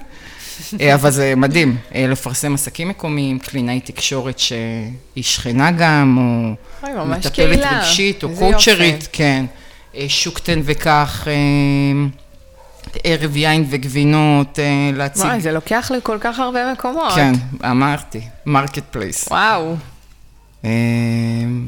אה, 0.80 0.94
אבל 0.98 1.10
זה 1.10 1.34
מדהים, 1.36 1.76
אה, 1.94 2.06
לפרסם 2.06 2.54
עסקים 2.54 2.88
מקומיים, 2.88 3.38
קלינאי 3.38 3.80
תקשורת 3.80 4.38
שהיא 4.38 5.22
שכנה 5.22 5.70
גם, 5.70 6.18
או 6.98 7.06
מטפלת. 7.06 7.58
רגשית, 7.72 8.24
או 8.24 8.28
קואוצ'רית. 8.38 9.08
כן. 9.12 9.44
אה, 9.96 10.04
שוק 10.08 10.38
תן 10.38 10.60
וכך, 10.64 11.28
אה, 11.30 11.32
ערב 13.04 13.36
יין 13.36 13.66
וגבינות, 13.70 14.58
אה, 14.58 14.64
להציג. 14.94 15.24
וואי, 15.24 15.40
זה 15.40 15.52
לוקח 15.52 15.90
לכל 15.96 16.16
כך 16.20 16.38
הרבה 16.38 16.72
מקומות. 16.72 17.12
כן, 17.14 17.32
אמרתי, 17.70 18.20
marketplace. 18.46 19.28
וואו. 19.30 19.76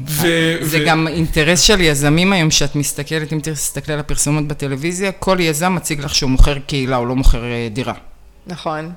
ו- 0.07 0.57
זה 0.61 0.77
ו- 0.81 0.85
גם 0.85 1.07
אינטרס 1.07 1.61
של 1.61 1.81
יזמים 1.81 2.33
היום, 2.33 2.51
שאת 2.51 2.75
מסתכלת, 2.75 3.33
אם 3.33 3.39
תסתכלי 3.43 3.93
על 3.93 3.99
הפרסומות 3.99 4.47
בטלוויזיה, 4.47 5.11
כל 5.11 5.37
יזם 5.39 5.75
מציג 5.75 6.01
לך 6.01 6.15
שהוא 6.15 6.29
מוכר 6.29 6.59
קהילה, 6.59 6.95
הוא 6.95 7.07
לא 7.07 7.15
מוכר 7.15 7.43
אה, 7.43 7.67
דירה. 7.73 7.93
נכון. 8.47 8.91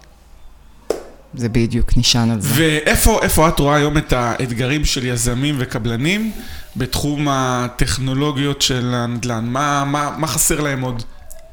זה 1.34 1.48
בדיוק 1.48 1.96
נשען 1.96 2.30
על 2.30 2.40
זה. 2.40 2.48
ואיפה 2.54 3.20
איפה 3.22 3.48
את 3.48 3.58
רואה 3.58 3.76
היום 3.76 3.98
את 3.98 4.12
האתגרים 4.12 4.84
של 4.84 5.06
יזמים 5.06 5.54
וקבלנים 5.58 6.32
בתחום 6.76 7.28
הטכנולוגיות 7.30 8.62
של 8.62 8.94
הנדל"ן? 8.94 9.44
מה, 9.44 9.84
מה, 9.84 10.14
מה 10.18 10.26
חסר 10.26 10.60
להם 10.60 10.80
עוד? 10.80 11.02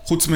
חוץ 0.05 0.27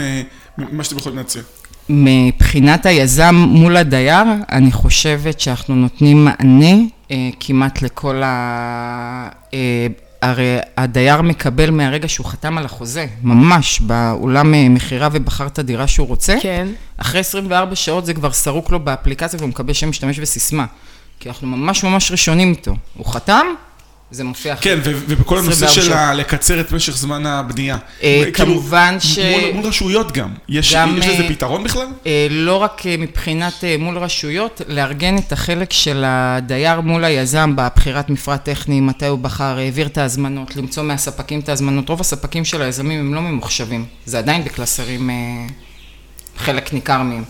ממה 0.57 0.83
שאתם 0.83 0.97
יכולים 0.97 1.17
להציע. 1.17 1.41
מבחינת 1.89 2.85
היזם 2.85 3.35
מול 3.35 3.77
הדייר, 3.77 4.23
אני 4.51 4.71
חושבת 4.71 5.39
שאנחנו 5.39 5.75
נותנים 5.75 6.25
מענה 6.25 6.75
אה, 7.11 7.29
כמעט 7.39 7.81
לכל 7.81 8.23
ה... 8.23 9.29
אה, 9.53 9.87
הרי 10.21 10.57
הדייר 10.77 11.21
מקבל 11.21 11.69
מהרגע 11.69 12.07
שהוא 12.07 12.25
חתם 12.25 12.57
על 12.57 12.65
החוזה, 12.65 13.07
ממש, 13.23 13.79
באולם 13.79 14.53
אה, 14.53 14.69
מכירה 14.69 15.09
ובחר 15.11 15.47
את 15.47 15.59
הדירה 15.59 15.87
שהוא 15.87 16.07
רוצה. 16.07 16.35
כן. 16.41 16.67
אחרי 16.97 17.19
24 17.19 17.75
שעות 17.75 18.05
זה 18.05 18.13
כבר 18.13 18.31
סרוק 18.31 18.71
לו 18.71 18.79
באפליקציה 18.79 19.39
והוא 19.39 19.49
מקבל 19.49 19.73
שם 19.73 19.89
משתמש 19.89 20.19
וסיסמה. 20.19 20.65
כי 21.19 21.29
אנחנו 21.29 21.47
ממש 21.47 21.83
ממש 21.83 22.11
ראשונים 22.11 22.49
איתו. 22.49 22.75
הוא 22.97 23.05
חתם, 23.05 23.45
זה 24.11 24.23
מופיע 24.23 24.53
אחרי. 24.53 24.63
כן, 24.63 24.79
ובכל 24.83 25.37
הנושא 25.37 25.65
24 25.65 26.13
של 26.13 26.19
לקצר 26.19 26.61
את 26.61 26.71
משך 26.71 26.97
זמן 26.97 27.25
הבנייה. 27.25 27.77
אה, 28.03 28.21
כאילו, 28.33 28.33
כמובן 28.33 28.97
ש- 28.99 29.19
מול, 29.53 29.65
רשויות 29.65 30.11
גם. 30.11 30.33
יש, 30.49 30.75
לזה 30.75 31.23
אה, 31.23 31.29
פתרון 31.29 31.63
בכלל? 31.63 31.87
אה, 32.05 32.27
לא 32.29 32.55
רק 32.55 32.81
מבחינת 32.99 33.63
מול 33.79 33.97
רשויות, 33.97 34.61
לארגן 34.67 35.17
את 35.17 35.31
החלק 35.31 35.73
של 35.73 36.03
הדייר 36.07 36.81
מול 36.81 37.03
היזם 37.03 37.53
בבחירת 37.55 38.09
מפרט 38.09 38.45
טכני, 38.45 38.81
מתי 38.81 39.05
הוא 39.05 39.19
בחר, 39.19 39.57
העביר 39.57 39.87
את 39.87 39.97
ההזמנות, 39.97 40.55
למצוא 40.55 40.83
מהספקים 40.83 41.39
את 41.39 41.49
ההזמנות. 41.49 41.89
רוב 41.89 42.01
הספקים 42.01 42.45
של 42.45 42.61
היזמים 42.61 42.99
הם 42.99 43.13
לא 43.13 43.21
ממוחשבים, 43.21 43.85
זה 44.05 44.17
עדיין 44.17 44.43
בקלסרים, 44.43 45.09
חלק 46.37 46.73
ניכר 46.73 47.03
מהם. 47.03 47.23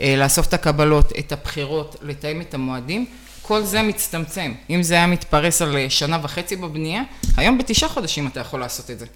לאסוף 0.00 0.46
את 0.46 0.54
הקבלות, 0.54 1.12
את 1.18 1.32
הבחירות, 1.32 1.96
לתאם 2.02 2.40
את 2.40 2.54
המועדים, 2.54 3.06
כל 3.46 3.62
זה 3.62 3.82
מצטמצם. 3.82 4.52
אם 4.70 4.82
זה 4.82 4.94
היה 4.94 5.06
מתפרס 5.06 5.62
על 5.62 5.76
שנה 5.88 6.18
וחצי 6.22 6.56
בבנייה, 6.56 7.02
היום 7.36 7.58
בתשעה 7.58 7.88
חודשים 7.88 8.26
אתה 8.26 8.40
יכול 8.40 8.60
לעשות 8.60 8.90
את 8.90 8.98
זה. 8.98 9.06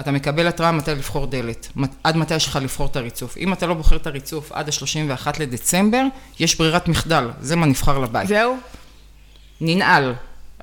אתה 0.00 0.10
מקבל 0.10 0.46
התראה 0.46 0.72
מתי 0.72 0.90
לבחור 0.90 1.26
דלת, 1.26 1.68
עד 2.04 2.16
מתי 2.16 2.34
יש 2.34 2.46
לך 2.46 2.56
לבחור 2.62 2.86
את 2.86 2.96
הריצוף. 2.96 3.36
אם 3.36 3.52
אתה 3.52 3.66
לא 3.66 3.74
בוחר 3.74 3.96
את 3.96 4.06
הריצוף 4.06 4.52
עד 4.52 4.68
ה-31 4.68 5.26
לדצמבר, 5.40 6.02
יש 6.40 6.58
ברירת 6.58 6.88
מחדל, 6.88 7.28
זה 7.40 7.56
מה 7.56 7.66
נבחר 7.66 7.98
לבית. 7.98 8.28
זהו? 8.28 8.56
ננעל. 9.60 10.14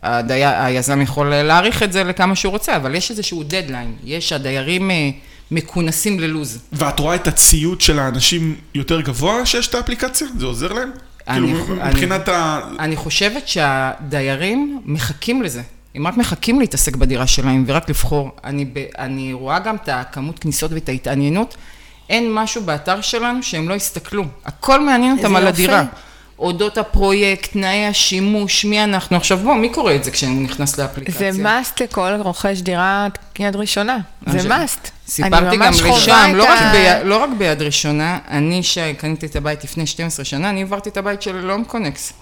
הדי... 0.04 0.46
היזם 0.46 1.02
יכול 1.02 1.30
להאריך 1.36 1.84
את 1.84 1.94
זה 1.94 2.04
לכמה 2.04 2.36
שהוא 2.36 2.52
רוצה, 2.52 2.76
אבל 2.76 2.96
יש 2.96 3.12
איזשהו 3.12 3.44
דדליין. 3.44 3.96
יש, 4.04 4.34
הדיירים 4.34 4.92
אה, 4.92 5.10
מכונסים 5.52 6.20
ללוז. 6.20 6.60
ואת 6.74 7.00
רואה 7.00 7.16
את 7.16 7.28
הציות 7.28 7.82
של 7.82 8.00
האנשים 8.00 8.56
יותר 8.76 9.02
גבוה 9.02 9.46
שיש 9.46 9.68
את 9.68 9.76
האפליקציה? 9.76 10.28
זה 10.38 10.46
עוזר 10.46 10.74
להם? 10.74 10.92
אני- 11.28 11.48
כאילו, 11.48 11.82
אני- 11.82 11.90
מבחינת 11.90 12.28
ה... 12.30 12.60
אני 12.80 12.96
חושבת 12.96 13.48
שהדיירים 13.48 14.82
מחכים 14.86 15.42
לזה. 15.42 15.62
הם 15.96 16.08
רק 16.08 16.18
מחכים 16.18 16.60
להתעסק 16.60 16.96
בדירה 16.96 17.28
שלהם 17.28 17.63
ורק 17.68 17.90
לבחור. 17.90 18.32
אני, 18.44 18.66
ב, 18.66 18.70
אני 18.98 19.34
רואה 19.34 19.60
גם 19.60 19.76
את 19.76 19.90
הכמות 19.92 20.40
כניסות 20.40 20.72
ואת 20.72 20.90
ההתעניינות. 20.90 21.58
אין 22.10 22.34
משהו 22.34 22.62
באתר 22.63 23.02
שלנו 23.02 23.44
שהם 23.44 23.70
לא 23.70 23.74
יסתכלו. 23.74 24.24
הכל 24.46 24.82
מעניין 24.82 25.12
אותם 25.18 25.26
איזה 25.26 25.38
על 25.38 25.48
יופי. 25.48 25.63
אודות 26.39 26.78
הפרויקט, 26.78 27.52
תנאי 27.52 27.86
השימוש, 27.86 28.65
מי 28.65 28.84
אנחנו. 28.84 29.17
עכשיו 29.17 29.38
בוא, 29.38 29.54
מי 29.56 29.69
קורא 29.69 29.95
את 29.95 30.04
זה 30.04 30.12
כשהוא 30.12 30.41
נכנס 30.41 30.80
לאפליקציה? 30.80 31.32
זה 31.32 31.43
מאסט 31.43 31.82
לכל 31.82 32.10
רוכש 32.19 32.62
דירה 32.62 33.08
יד 33.39 33.56
ראשונה. 33.56 33.97
זה 34.28 34.50
מאסט. 34.50 34.89
סיפרתי 35.08 35.58
גם 35.58 35.71
לשם, 35.73 36.12
את 36.30 36.36
לא, 36.36 36.50
ה- 36.50 36.71
ביד, 36.71 37.06
לא 37.06 37.23
רק 37.23 37.30
ביד 37.38 37.62
ראשונה, 37.62 38.19
אני 38.30 38.63
שקניתי 38.63 39.26
את 39.26 39.36
הבית 39.36 39.63
לפני 39.63 39.88
12 39.88 40.26
שנה, 40.26 40.50
אני 40.50 40.60
העברתי 40.60 40.89
את 40.89 40.97
הבית 40.97 41.21
של 41.21 41.36
לום 41.45 41.63
קונקס. 41.63 42.13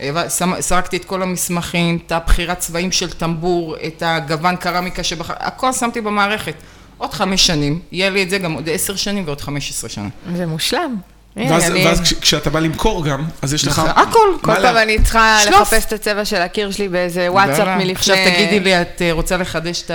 סרקתי 0.59 0.97
את 0.97 1.05
כל 1.05 1.21
המסמכים, 1.21 1.99
את 2.07 2.11
הבחירת 2.11 2.59
צבעים 2.59 2.91
של 2.91 3.09
טמבור, 3.09 3.75
את 3.87 4.03
הגוון 4.05 4.55
קרמיקה 4.55 5.03
שבחר, 5.03 5.33
הכל 5.39 5.73
שמתי 5.73 6.01
במערכת. 6.01 6.55
עוד 6.97 7.13
חמש 7.13 7.47
שנים, 7.47 7.79
יהיה 7.91 8.09
לי 8.09 8.23
את 8.23 8.29
זה 8.29 8.37
גם 8.37 8.53
עוד 8.53 8.69
עשר 8.69 8.95
שנים 8.95 9.23
ועוד 9.25 9.41
חמש 9.41 9.69
עשרה 9.69 9.89
שנה. 9.89 10.07
זה 10.35 10.45
מושלם. 10.45 10.95
ואז, 11.37 11.63
אני- 11.71 11.85
ואז 11.85 12.01
כש, 12.01 12.13
כשאתה 12.13 12.49
בא 12.49 12.59
למכור 12.59 13.05
גם, 13.05 13.25
אז 13.41 13.53
יש 13.53 13.67
לך... 13.67 13.79
הכל. 13.95 14.19
כל 14.41 14.51
פעם 14.53 14.61
לה- 14.63 14.83
אני 14.83 15.01
צריכה 15.03 15.37
שלוף. 15.43 15.55
לחפש 15.61 15.85
את 15.85 15.93
הצבע 15.93 16.25
של 16.25 16.41
הקיר 16.41 16.71
שלי 16.71 16.87
באיזה 16.89 17.31
וואטסאפ. 17.31 17.67
מלפני... 17.67 17.91
עכשיו 17.93 18.15
תגידי 18.35 18.59
לי, 18.59 18.81
את 18.81 19.01
אה, 19.01 19.11
רוצה 19.11 19.37
לחדש 19.37 19.81
את 19.81 19.91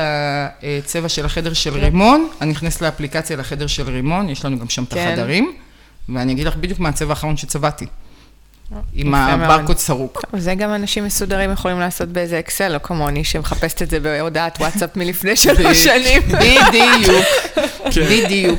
הצבע 0.84 1.08
של 1.08 1.24
החדר 1.26 1.52
של 1.52 1.70
כן. 1.74 1.76
רימון? 1.80 2.28
אני 2.40 2.50
נכנסת 2.50 2.82
לאפליקציה 2.82 3.36
לחדר 3.36 3.66
של 3.66 3.90
רימון, 3.90 4.28
יש 4.28 4.44
לנו 4.44 4.58
גם 4.58 4.68
שם 4.68 4.82
את 4.84 4.94
כן. 4.94 5.08
החדרים, 5.12 5.52
ואני 6.08 6.32
אגיד 6.32 6.46
לך 6.46 6.56
בדיוק 6.56 6.78
מה 6.78 6.88
הצבע 6.88 7.10
האחרון 7.10 7.36
שצבעתי. 7.36 7.86
עם. 8.94 9.14
הברקוד 9.14 9.78
סרוק. 9.78 10.22
זה 10.36 10.54
גם 10.54 10.74
אנשים 10.74 11.04
מסודרים 11.04 11.52
יכולים 11.52 11.80
לעשות 11.80 12.08
באיזה 12.08 12.38
אקסל, 12.38 12.68
לא 12.72 12.78
כמוני 12.82 13.24
שמחפשת 13.24 13.82
את 13.82 13.90
זה 13.90 14.00
בהודעת 14.00 14.58
וואטסאפ 14.60 14.96
מלפני 14.96 15.36
שלוש 15.36 15.84
שנים. 15.84 16.22
בדיוק, 16.42 17.24
כן. 17.94 18.02
בדיוק. 18.10 18.58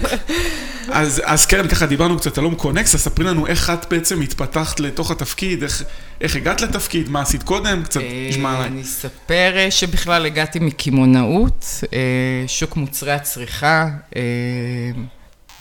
אז, 0.92 1.22
אז 1.26 1.46
קרן, 1.46 1.68
ככה 1.68 1.86
דיברנו 1.86 2.18
קצת 2.18 2.38
על 2.38 2.44
Home 2.44 2.56
Connex, 2.56 2.96
אז 2.96 3.02
ספרי 3.02 3.26
לנו 3.26 3.48
איך 3.48 3.70
את 3.70 3.86
בעצם 3.90 4.22
התפתחת 4.22 4.80
לתוך 4.80 5.12
התפקיד, 5.12 5.64
איך, 5.64 5.84
איך 6.22 6.36
הגעת 6.36 6.62
לתפקיד, 6.62 7.10
מה 7.10 7.22
עשית 7.22 7.44
קודם, 7.44 7.84
קצת 7.84 8.02
נשמע 8.30 8.50
אה, 8.50 8.56
עליי. 8.56 8.68
אני 8.68 8.82
אספר 8.82 9.54
אה, 9.56 9.72
שבכלל 9.72 10.26
הגעתי 10.26 10.60
מקמעונאות, 10.60 11.84
אה, 11.94 12.00
שוק 12.48 12.78
מוצרי 12.78 13.12
הצריכה, 13.12 13.88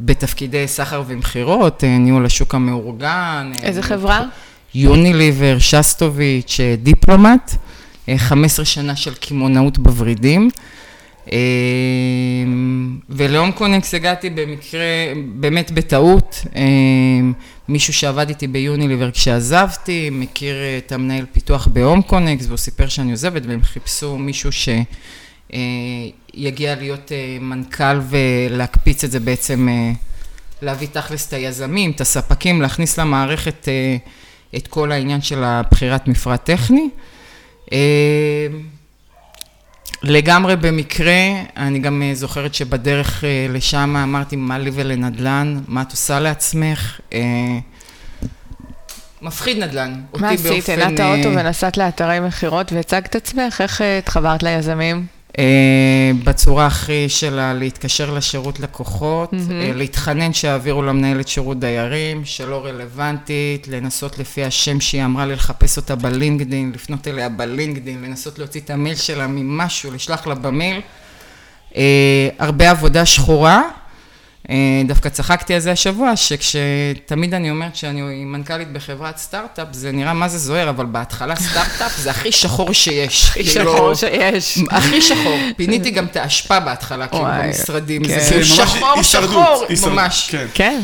בתפקידי 0.01 0.69
סחר 0.69 1.03
ומכירות, 1.07 1.85
ניהול 1.85 2.27
השוק 2.27 2.55
המאורגן. 2.55 3.53
איזה 3.63 3.83
חברה? 3.83 4.25
יוניליבר, 4.75 5.59
שסטוביץ', 5.59 6.61
דיפלומט, 6.83 7.55
אה, 8.09 8.19
15 8.19 8.65
שנה 8.65 8.97
של 8.97 9.15
קמעונאות 9.15 9.79
בוורידים. 9.79 10.51
אה, 11.33 11.39
ולהום 13.09 13.53
קונקס 13.53 13.95
הגעתי 13.95 14.31
במקרה, 14.31 14.81
באמת 15.35 15.71
בטעות, 15.71 16.45
אה, 16.57 16.63
מישהו 17.69 17.93
שעבד 17.93 18.29
איתי 18.29 18.47
ביוניליבר 18.47 19.11
כשעזבתי, 19.11 20.11
מכיר 20.13 20.55
אה, 20.55 20.79
את 20.79 20.93
המנהל 20.93 21.25
פיתוח 21.33 21.67
בהום 21.67 22.03
קונקס, 22.03 22.47
והוא 22.47 22.57
סיפר 22.57 22.89
שאני 22.89 23.11
עוזבת, 23.11 23.43
והם 23.47 23.63
חיפשו 23.63 24.19
מישהו 24.19 24.51
שיגיע 26.33 26.75
להיות 26.75 27.13
אה, 27.13 27.37
מנכ"ל 27.41 28.01
ולהקפיץ 28.11 29.05
את 29.05 29.11
זה 29.11 29.21
בעצם, 29.21 29.69
אה, 29.69 29.93
להביא 30.63 30.89
תכלס 30.93 31.29
את 31.29 31.33
היזמים, 31.33 31.91
את 31.91 32.01
הספקים, 32.01 32.63
להכניס 32.63 32.99
למערכת 32.99 33.69
אה, 33.69 33.97
את 34.57 34.67
כל 34.67 34.93
העניין 34.93 35.23
של 35.23 35.45
הבחירת 35.45 36.09
מפרט 36.09 36.51
טכני. 36.51 36.89
לגמרי 40.03 40.57
במקרה, 40.57 41.15
אני 41.57 41.79
גם 41.79 42.03
אה, 42.03 42.15
זוכרת 42.15 42.55
שבדרך 42.55 43.25
אה, 43.25 43.47
לשם 43.51 43.97
אמרתי, 43.97 44.37
מה 44.37 44.59
לי 44.59 44.71
ולנדל"ן, 44.75 45.61
מה 45.69 45.83
את 45.83 45.91
עושה 45.91 46.21
לעצמך? 46.21 47.01
אה, 47.13 47.21
מפחיד 49.23 49.59
נדל"ן. 49.59 50.01
מה 50.15 50.31
עשית? 50.31 50.47
באופן, 50.47 50.73
הנעת 50.73 51.01
האוטו 51.01 51.29
אה, 51.29 51.35
ונסעת 51.37 51.77
לאתרי 51.77 52.21
מכירות 52.21 52.73
והצגת 52.73 53.17
עצמך? 53.17 53.61
איך 53.61 53.83
התחברת 53.99 54.43
ליזמים? 54.43 55.20
אה, 55.39 56.11
בצורה 56.25 56.67
הכי 56.67 57.09
שלה 57.09 57.55
להתקשר 57.55 58.15
לשירות 58.15 58.61
לקוחות, 58.61 59.33
מהמם. 59.33 59.51
אה, 59.51 59.73
להתחנן 59.75 60.33
שיעבירו 60.33 60.83
למנהלת 60.83 61.29
שירות 61.29 61.61
דיירים, 61.61 62.25
שלא 62.25 62.67
רלוונטית, 62.67 63.69
לנסות 63.69 64.19
לפי 64.19 64.45
השם 64.45 64.81
שהיא 64.81 65.05
אמרה 65.05 65.27
לי 65.27 65.33
לחפש 65.35 65.77
אותה 65.77 65.97
בלינקדאין, 65.97 66.73
לפנות 66.75 67.09
אליה 67.09 67.29
בלינקדאין, 67.29 68.03
לנסות 68.03 68.39
להוציא 68.39 68.61
את 68.61 68.71
המייל 68.71 68.97
שלה 68.97 69.27
ממשהו, 69.27 69.91
לשלוח 69.91 70.27
לה 70.27 70.35
במייל. 70.35 70.81
אה, 71.77 72.29
הרבה 72.39 72.71
עבודה 72.71 73.07
שחורה. 73.07 73.63
אה, 74.51 74.83
דווקא 74.87 75.09
צחקתי 75.09 75.55
על 75.55 75.61
זה 75.61 75.73
השבוע, 75.73 76.17
שכשתמיד 76.17 77.35
אני 77.35 77.51
אומרת 77.51 77.77
שאני 77.77 78.25
מנכ"לית 78.25 78.73
בחברת 78.73 79.19
סטארט-אפ, 79.19 79.69
זה 79.73 79.93
נראה 79.93 80.15
מה 80.15 80.29
זה 80.29 80.39
זוהר, 80.39 80.71
אבל 80.71 80.87
בהתחלה 80.87 81.37
סטארט-אפ 81.37 81.97
זה 81.97 82.11
הכי 82.11 82.33
שחור 82.33 82.73
שיש. 82.73 83.25
הכי 83.29 83.45
כאילו, 83.45 83.73
שחור 83.73 83.95
שיש. 83.95 84.59
הכי 84.71 85.03
שחור. 85.03 85.39
פיניתי 85.57 85.91
גם 85.91 86.05
את 86.05 86.17
האשפה 86.17 86.61
בהתחלה, 86.61 87.07
כאילו, 87.07 87.25
במשרדים. 87.43 88.05
כן. 88.05 88.21
זה 88.21 88.31
כאילו 88.31 88.65
ממש 88.97 89.13
שחור, 89.13 89.65
שחור, 89.77 89.91
ממש. 89.91 90.35
כן, 90.55 90.81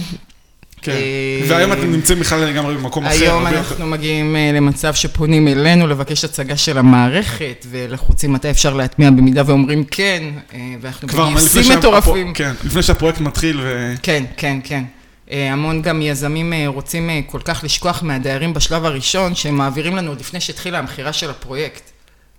כן. 0.86 0.92
אה, 0.92 1.48
והיום 1.48 1.72
אתם 1.72 1.92
נמצאים 1.92 2.20
בכלל 2.20 2.40
לגמרי 2.44 2.74
במקום 2.74 3.06
אחר. 3.06 3.14
היום 3.14 3.46
אנחנו 3.46 3.86
מגיעים 3.86 4.36
אה, 4.36 4.50
למצב 4.54 4.94
שפונים 4.94 5.48
אלינו 5.48 5.86
לבקש 5.86 6.24
הצגה 6.24 6.56
של 6.56 6.78
המערכת, 6.78 7.66
ולחוצים 7.70 8.32
מתי 8.32 8.50
אפשר 8.50 8.74
להטמיע 8.74 9.10
במידה 9.10 9.42
ואומרים 9.46 9.84
כן, 9.84 10.22
אה, 10.54 10.58
ואנחנו 10.80 11.08
בגיוסים 11.08 11.62
שהפרו- 11.62 11.78
מטורפים. 11.78 12.34
כן, 12.34 12.52
לפני 12.64 12.82
שהפרויקט 12.82 13.20
מתחיל 13.20 13.60
ו... 13.62 13.94
כן, 14.02 14.24
כן, 14.36 14.58
כן. 14.64 14.84
המון 15.30 15.82
גם 15.82 16.02
יזמים 16.02 16.52
רוצים 16.66 17.10
כל 17.26 17.40
כך 17.44 17.60
לשכוח 17.64 18.02
מהדיירים 18.02 18.54
בשלב 18.54 18.84
הראשון, 18.84 19.34
שהם 19.34 19.54
מעבירים 19.54 19.96
לנו 19.96 20.10
עוד 20.10 20.20
לפני 20.20 20.40
שהתחילה 20.40 20.78
המכירה 20.78 21.12
של 21.12 21.30
הפרויקט. 21.30 21.82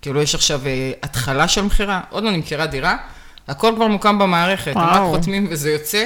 כאילו 0.01 0.21
יש 0.21 0.35
עכשיו 0.35 0.61
התחלה 1.03 1.47
של 1.47 1.61
מכירה, 1.61 2.01
עוד 2.09 2.23
לא 2.23 2.31
נמכרה 2.31 2.65
דירה, 2.65 2.95
הכל 3.47 3.71
כבר 3.75 3.87
מוקם 3.87 4.19
במערכת, 4.19 4.71
הם 4.75 4.81
רק. 4.81 5.01
חותמים 5.01 5.47
וזה 5.49 5.71
יוצא. 5.71 6.05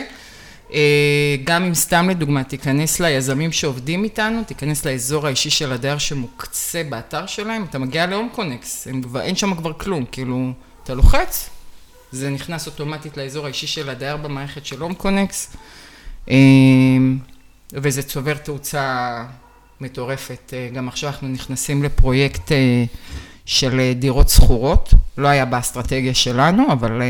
אה, 0.73 1.35
גם 1.43 1.63
אם 1.63 1.73
סתם 1.73 2.09
לדוגמה 2.09 2.43
תיכנס 2.43 2.99
ליזמים 2.99 3.51
שעובדים 3.51 4.03
איתנו, 4.03 4.43
תיכנס 4.43 4.85
לאזור 4.85 5.27
האישי 5.27 5.49
של 5.49 5.71
הדייר 5.71 5.97
שמוקצה 5.97 6.83
באתר 6.89 7.25
שלהם, 7.25 7.65
אתה 7.69 7.79
מגיע 7.79 8.05
להום 8.05 8.29
קונקס, 8.35 8.87
אין 9.21 9.35
שם 9.35 9.55
כבר 9.55 9.73
כלום, 9.73 10.05
כאילו, 10.11 10.51
אתה 10.83 10.93
לוחץ, 10.93 11.49
זה 12.11 12.29
נכנס 12.29 12.67
אוטומטית 12.67 13.17
לאזור 13.17 13.45
האישי 13.45 13.67
של 13.67 13.89
הדייר 13.89 14.17
במערכת 14.17 14.65
של 14.65 14.81
הום 14.81 14.93
קונקס, 14.93 15.55
אה, 16.29 16.35
וזה 17.73 18.03
צובר 18.03 18.33
תאוצה 18.33 19.25
מטורפת. 19.81 20.53
אה, 20.53 20.69
גם 20.73 20.87
עכשיו 20.87 21.09
אנחנו 21.09 21.27
נכנסים 21.27 21.83
לפרויקט 21.83 22.51
של 23.45 23.91
דירות 23.95 24.29
שכורות, 24.29 24.93
לא 25.17 25.27
היה 25.27 25.45
באסטרטגיה 25.45 26.13
שלנו, 26.13 26.71
אבל 26.71 27.01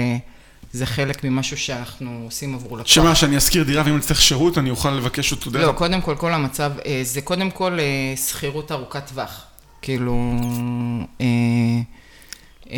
זה 0.73 0.85
חלק 0.85 1.23
ממשהו 1.23 1.57
שאנחנו 1.57 2.21
עושים 2.25 2.55
עבור 2.55 2.77
לקוח. 2.77 2.87
שמה, 2.87 3.15
שאני 3.15 3.37
אשכיר 3.37 3.63
דירה 3.63 3.83
ואם 3.85 3.93
אני 3.93 4.01
צריך 4.01 4.21
שירות, 4.21 4.57
אני 4.57 4.69
אוכל 4.69 4.91
לבקש 4.91 5.31
אותו 5.31 5.49
דרך... 5.49 5.67
לא, 5.67 5.71
קודם 5.71 6.01
כל, 6.01 6.15
כל 6.15 6.33
המצב, 6.33 6.71
אה, 6.85 7.01
זה 7.03 7.21
קודם 7.21 7.51
כל 7.51 7.79
אה, 7.79 8.13
שכירות 8.17 8.71
ארוכת 8.71 9.07
טווח. 9.07 9.43
כאילו, 9.81 10.35
אה, 11.21 11.25
אה, 12.71 12.77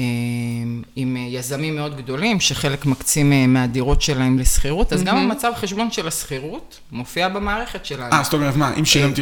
עם 0.95 1.17
יזמים 1.29 1.75
מאוד 1.75 1.97
גדולים, 1.97 2.39
שחלק 2.39 2.86
מקצים 2.86 3.34
אה, 3.34 3.47
מהדירות 3.47 4.01
שלהם 4.01 4.39
לשכירות, 4.39 4.93
אז 4.93 5.03
גם. 5.03 5.17
המצב 5.17 5.51
חשבון 5.56 5.91
של 5.91 6.08
השכירות 6.08 6.79
מופיע 6.91 7.29
במערכת 7.29 7.86
שלנו. 7.86 8.13
אה, 8.13 8.23
זאת 8.23 8.34
אומרת, 8.34 8.56
מה, 8.56 8.73
אם 8.79 8.86
שילמתי... 8.86 9.21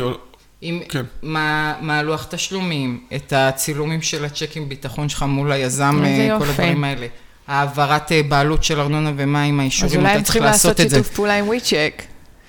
עם 0.61 0.79
כן. 0.89 1.05
מה, 1.21 1.73
מה 1.81 1.99
הלוח 1.99 2.27
תשלומים, 2.29 3.03
את 3.15 3.33
הצילומים 3.35 4.01
של 4.01 4.25
הצ'קים 4.25 4.69
ביטחון 4.69 5.09
שלך 5.09 5.23
מול 5.23 5.51
היזם. 5.51 6.03
כל 6.39 6.49
הדברים 6.49 6.83
האלה. 6.83 7.07
העברת 7.47 8.11
אה, 8.11 8.21
בעלות 8.23 8.63
של 8.63 8.79
ארנונה 8.79 9.11
ומים, 9.15 9.59
אז 9.59 9.61
האישורים, 9.61 9.99
אולי 9.99 10.09
הם 10.09 10.15
אתה 10.15 10.23
צריך 10.23 10.25
צריכים 10.25 10.43
לעשות 10.43 10.65
לעשות 10.65 10.85
את 10.85 10.89
זה. 10.89 10.95
שיתוף 10.95 11.15
פעולה 11.15 11.37
עם 11.37 11.47
וויצ'ק. 11.47 12.03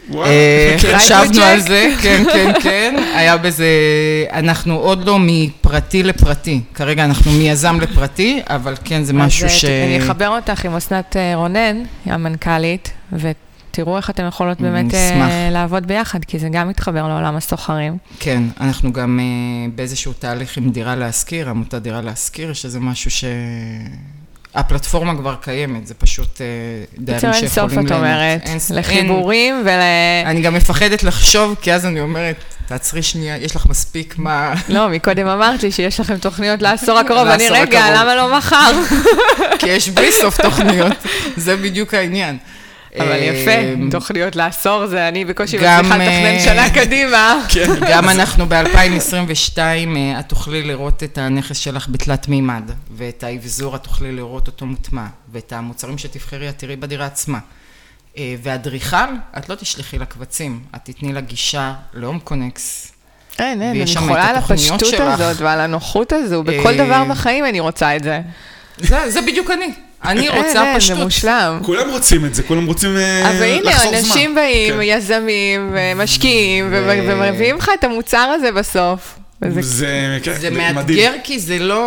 וואו. 0.09 0.27
אה, 0.27 0.77
חשבנו? 0.99 1.43
על 1.43 1.61
זה, 1.61 1.95
כן, 2.03 2.25
כן, 2.33 2.53
כן. 2.63 2.95
היה 3.15 3.37
בזה, 3.37 3.67
אנחנו 4.33 4.75
עוד 4.75 5.05
לא 5.07 5.19
מפרטי 5.21 6.03
לפרטי. 6.03 6.61
כרגע 6.75 7.05
אנחנו 7.05 7.33
מיזם 7.33 7.81
לפרטי, 7.81 8.43
אבל 8.47 8.75
כן, 8.85 9.05
זה 9.05 9.13
משהו 9.13 9.47
אז, 9.47 9.53
אה, 9.53 9.59
ש... 9.59 9.65
אני 9.65 9.99
אחבר 9.99 10.29
אותך 10.29 10.65
עם 10.65 10.77
אסנת 10.77 11.17
רונן, 11.35 11.83
המנכ"לית, 12.07 12.91
ותראו 13.13 13.97
איך 13.97 14.11
אתם 14.11 14.27
יכולות 14.29 14.61
באמת 14.61 14.87
נשמח. 14.87 15.31
לעבוד 15.51 15.87
ביחד, 15.87 16.25
כי 16.25 16.39
זה 16.39 16.49
גם 16.53 16.69
מתחבר 16.69 17.09
לעולם 17.09 17.37
הסוחרים. 17.37 17.97
כן, 18.21 18.43
אנחנו 18.61 18.93
גם 18.93 19.21
באיזשהו 19.75 20.13
תהליך 20.13 20.57
עם 20.57 20.71
דירה 20.71 20.97
להשכיר, 20.97 21.49
עמותת 21.49 21.75
דירה 21.75 22.01
להשכיר, 22.01 22.53
שזה 22.53 22.81
משהו 22.81 23.11
ש... 23.11 23.25
הפלטפורמה 24.55 25.17
כבר 25.17 25.35
קיימת, 25.41 25.87
זה 25.87 25.95
פשוט 25.95 26.41
אה, 26.41 26.47
בקיצור, 26.99 27.05
דיירים 27.05 27.33
אין 27.33 27.49
סוף, 27.49 27.71
שיכולים... 27.71 27.87
את. 27.87 27.93
אומרת, 27.93 28.43
לחיבורים 28.71 29.63
ול... 29.65 29.81
אני 30.27 30.41
גם 30.41 30.55
מפחדת 30.55 31.03
לחשוב, 31.03 31.55
כי 31.61 31.73
אז 31.73 31.87
אני 31.87 32.01
אומרת, 32.01 32.37
תעצרי 32.67 33.03
שנייה, 33.03 33.37
יש 33.37 33.57
לך 33.57 33.67
מספיק 33.67 34.15
מה... 34.19 34.55
לא, 34.69 34.89
מקודם 34.89 35.27
אמרת 35.27 35.63
לי 35.63 35.73
שיש 35.73 36.01
לכם 36.01 36.19
תוכניות 36.19 36.63
לעשור 36.63 36.99
הקרוב, 36.99 37.29
אני 37.29 37.49
רגע. 37.49 37.91
למה 37.97 38.15
לא 38.15 38.37
מחר? 38.37 38.73
כי 39.59 39.69
יש 39.69 39.89
בלי 39.89 40.13
סוף 40.13 40.41
תוכניות, 40.41 40.93
זה 41.37 41.57
בדיוק 41.57 41.95
העניין. 41.95 42.39
אבל 43.01 43.13
אה, 43.13 43.17
יפה, 43.17 43.51
תוכניות 43.91 44.37
לעשור 44.37 44.87
זה 44.87 45.09
אני 45.09 45.25
בקושי 45.25 45.59
גם, 45.59 45.79
מצליחה 45.79 45.97
לתכנן 45.97 46.25
אה, 46.25 46.41
שנה 46.41 46.71
קדימה. 46.71 47.45
כן. 47.49 47.71
גם 47.93 48.09
אנחנו 48.09 48.47
ב-2022, 48.47 49.59
אה, 49.59 50.21
את 50.21 50.29
תוכלי 50.29 50.63
לראות 50.63 51.03
את 51.03 51.19
הנכס 51.19 51.57
שלך 51.57 51.89
בתלת 51.89 52.29
מימד, 52.29 52.71
ואת 52.97 53.25
האבזור 53.25 53.77
את 53.77 53.83
תוכלי 53.83 54.13
לראות 54.13 54.47
אותו 54.47 54.67
מוטמע, 54.67 55.07
ואת 55.33 55.53
המוצרים 55.53 55.99
שתבחרי 55.99 56.49
את 56.49 56.59
תראי 56.59 56.77
בדירה 56.77 57.07
עצמה. 57.07 57.39
אה, 58.19 58.35
ואדריכל, 58.43 58.97
את 59.39 59.49
לא 59.49 59.55
תשלחי 59.55 59.99
לה 59.99 60.05
קבצים, 60.05 60.61
את 60.77 60.81
תתני 60.85 61.13
לה 61.13 61.21
גישה 61.21 61.75
להום 61.95 62.19
קונקס. 62.19 62.93
אין, 63.39 63.63
אין, 63.63 63.71
אני 63.71 63.91
יכולה 63.91 64.25
על 64.25 64.37
הפשטות. 64.37 64.83
הזאת 65.01 65.41
ועל 65.41 65.61
הנוחות 65.61 66.13
הזו, 66.13 66.43
בכל 66.43 66.77
דבר 66.77 67.05
בחיים 67.05 67.45
אני 67.45 67.61
רוצה 67.61 67.97
את. 67.97 68.03
זה, 68.79 69.11
זה 69.11 69.21
בדיוק 69.23 69.51
אני. 69.51 69.73
אני 70.05 70.29
אין, 70.29 70.37
רוצה 70.37 70.65
אין, 70.65 70.81
זה 70.81 70.87
פשטות. 70.87 70.99
מושלם. 70.99 71.61
כולם 71.63 71.91
רוצים 71.91 72.25
את 72.25 72.35
זה, 72.35 72.43
כולם 72.43 72.67
רוצים 72.67 72.97
אה, 72.97 73.31
אבל 73.31 73.43
הנה, 73.45 73.71
לחסוך 73.71 73.87
זמן. 73.89 73.99
אנשים 73.99 74.35
באים, 74.35 74.75
כן. 74.75 74.81
יזמים 74.83 75.71
ומשקיעים, 75.75 76.69
ו- 76.73 76.99
ומביאים 77.09 77.57
לך 77.57 77.71
את 77.79 77.85
המוצר 77.85 78.19
הזה 78.19 78.53
בסוף. 78.53 79.19
וזה- 79.45 79.63
זה, 79.63 80.19
כן, 80.23 80.35
זה. 80.41 80.51
מאתגר 80.51 81.13
כי 81.25 81.39
זה 81.39 81.59
לא 81.59 81.83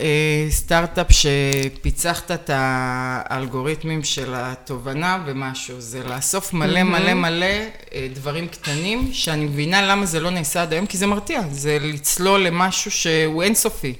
אה, 0.00 0.04
סטארט-אפ 0.50 1.06
שפיצחת 1.10 2.30
את 2.30 2.50
האלגוריתמים 2.54 4.04
של 4.04 4.32
התובנה 4.36 5.18
ומשהו, 5.26 5.74
זה 5.80 6.00
לאסוף 6.10 6.52
מלא 6.52 6.82
מלא 6.82 7.14
מלא 7.14 7.46
אה, 7.94 8.06
דברים 8.14 8.48
קטנים, 8.48 9.08
שאני 9.12 9.44
מבינה 9.44 9.82
למה 9.82 10.06
זה 10.06 10.20
לא 10.20 10.30
נעשה 10.30 10.62
עד 10.62 10.72
היום, 10.72 10.86
כי 10.86 10.96
זה 10.98 11.06
מרתיע, 11.06 11.40
זה 11.52 11.78
לצלול 11.80 12.40
למשהו 12.40 12.90
שהוא 12.90 13.42
אינסופי. 13.42 13.94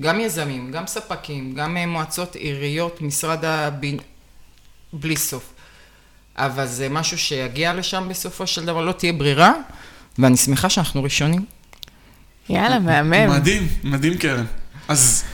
גם 0.00 0.20
יזמים, 0.20 0.70
גם 0.70 0.86
ספקים, 0.86 1.54
גם 1.54 1.76
אה, 1.76 1.86
מועצות 1.86 2.34
עיריות, 2.36 3.02
משרד 3.02 3.44
הבין... 3.44 3.98
בלי 4.92 5.16
סוף. 5.16 5.52
אבל 6.36 6.66
זה 6.66 6.88
משהו 6.88 7.18
שיגיע 7.18 7.74
לשם 7.74 8.06
בסופו 8.08 8.46
של 8.46 8.64
דבר, 8.64 8.80
לא 8.80 8.92
תהיה 8.92 9.12
ברירה, 9.12 9.52
ואני 10.18 10.36
שמחה 10.36 10.70
שאנחנו 10.70 11.02
ראשונים. 11.02 11.44
יאללה, 12.48 12.78
מהמם. 12.78 13.30
מדהים, 13.30 13.68
מדהים 13.84 14.18
קרן. 14.18 14.44
אז 14.88 15.24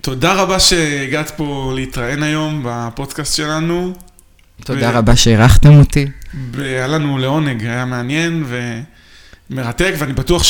תודה 0.00 0.34
רבה 0.34 0.60
שהגעת 0.60 1.30
פה 1.30 1.72
להתראיין 1.74 2.22
היום 2.22 2.62
בפודקאסט 2.66 3.36
שלנו. 3.36 3.94
תודה 4.64 4.90
ו- 4.90 4.98
רבה 4.98 5.16
שהערכתם 5.16 5.78
אותי. 5.78 6.06
והיה 6.52 6.86
לנו 6.86 7.18
לעונג, 7.18 7.64
היה 7.64 7.84
מעניין 7.84 8.44
ומרתק, 9.50 9.94
ואני 9.98 10.12
בטוח 10.12 10.42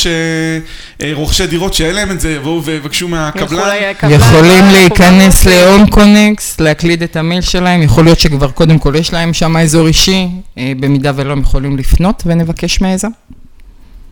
שרוכשי 0.99 1.47
דירות 1.47 1.73
שאין 1.73 1.95
להם 1.95 2.11
את 2.11 2.19
זה 2.19 2.31
יבואו 2.31 2.63
ויבקשו 2.63 3.07
מהקבלן. 3.07 3.77
יכולים 4.09 4.65
להיכנס 4.71 5.45
להום 5.45 5.89
קונקס, 5.89 6.59
להקליד 6.59 7.03
את 7.03 7.15
המייל 7.15 7.41
שלהם, 7.41 7.81
יכול 7.81 8.03
להיות 8.03 8.19
שכבר 8.19 8.51
קודם 8.51 8.79
כל 8.79 8.93
יש 8.95 9.13
להם 9.13 9.33
שם 9.33 9.57
אזור 9.57 9.87
אישי, 9.87 10.27
אה, 10.57 10.73
במידה 10.79 11.11
ולא 11.15 11.31
הם 11.31 11.39
יכולים 11.41 11.77
לפנות 11.77 12.23
ונבקש 12.25 12.81
מהיזם. 12.81 13.09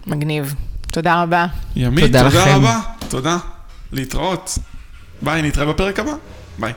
מגניב. 0.08 0.54
תודה 0.91 1.21
רבה. 1.23 1.45
ימית, 1.75 2.06
תודה 2.06 2.23
תודה 2.23 2.41
לכם. 2.41 2.56
רבה. 2.56 2.80
תודה. 3.10 3.38
להתראות. 3.91 4.58
ביי, 5.21 5.41
נתראה 5.41 5.65
בפרק 5.65 5.99
הבא. 5.99 6.12
ביי. 6.60 6.73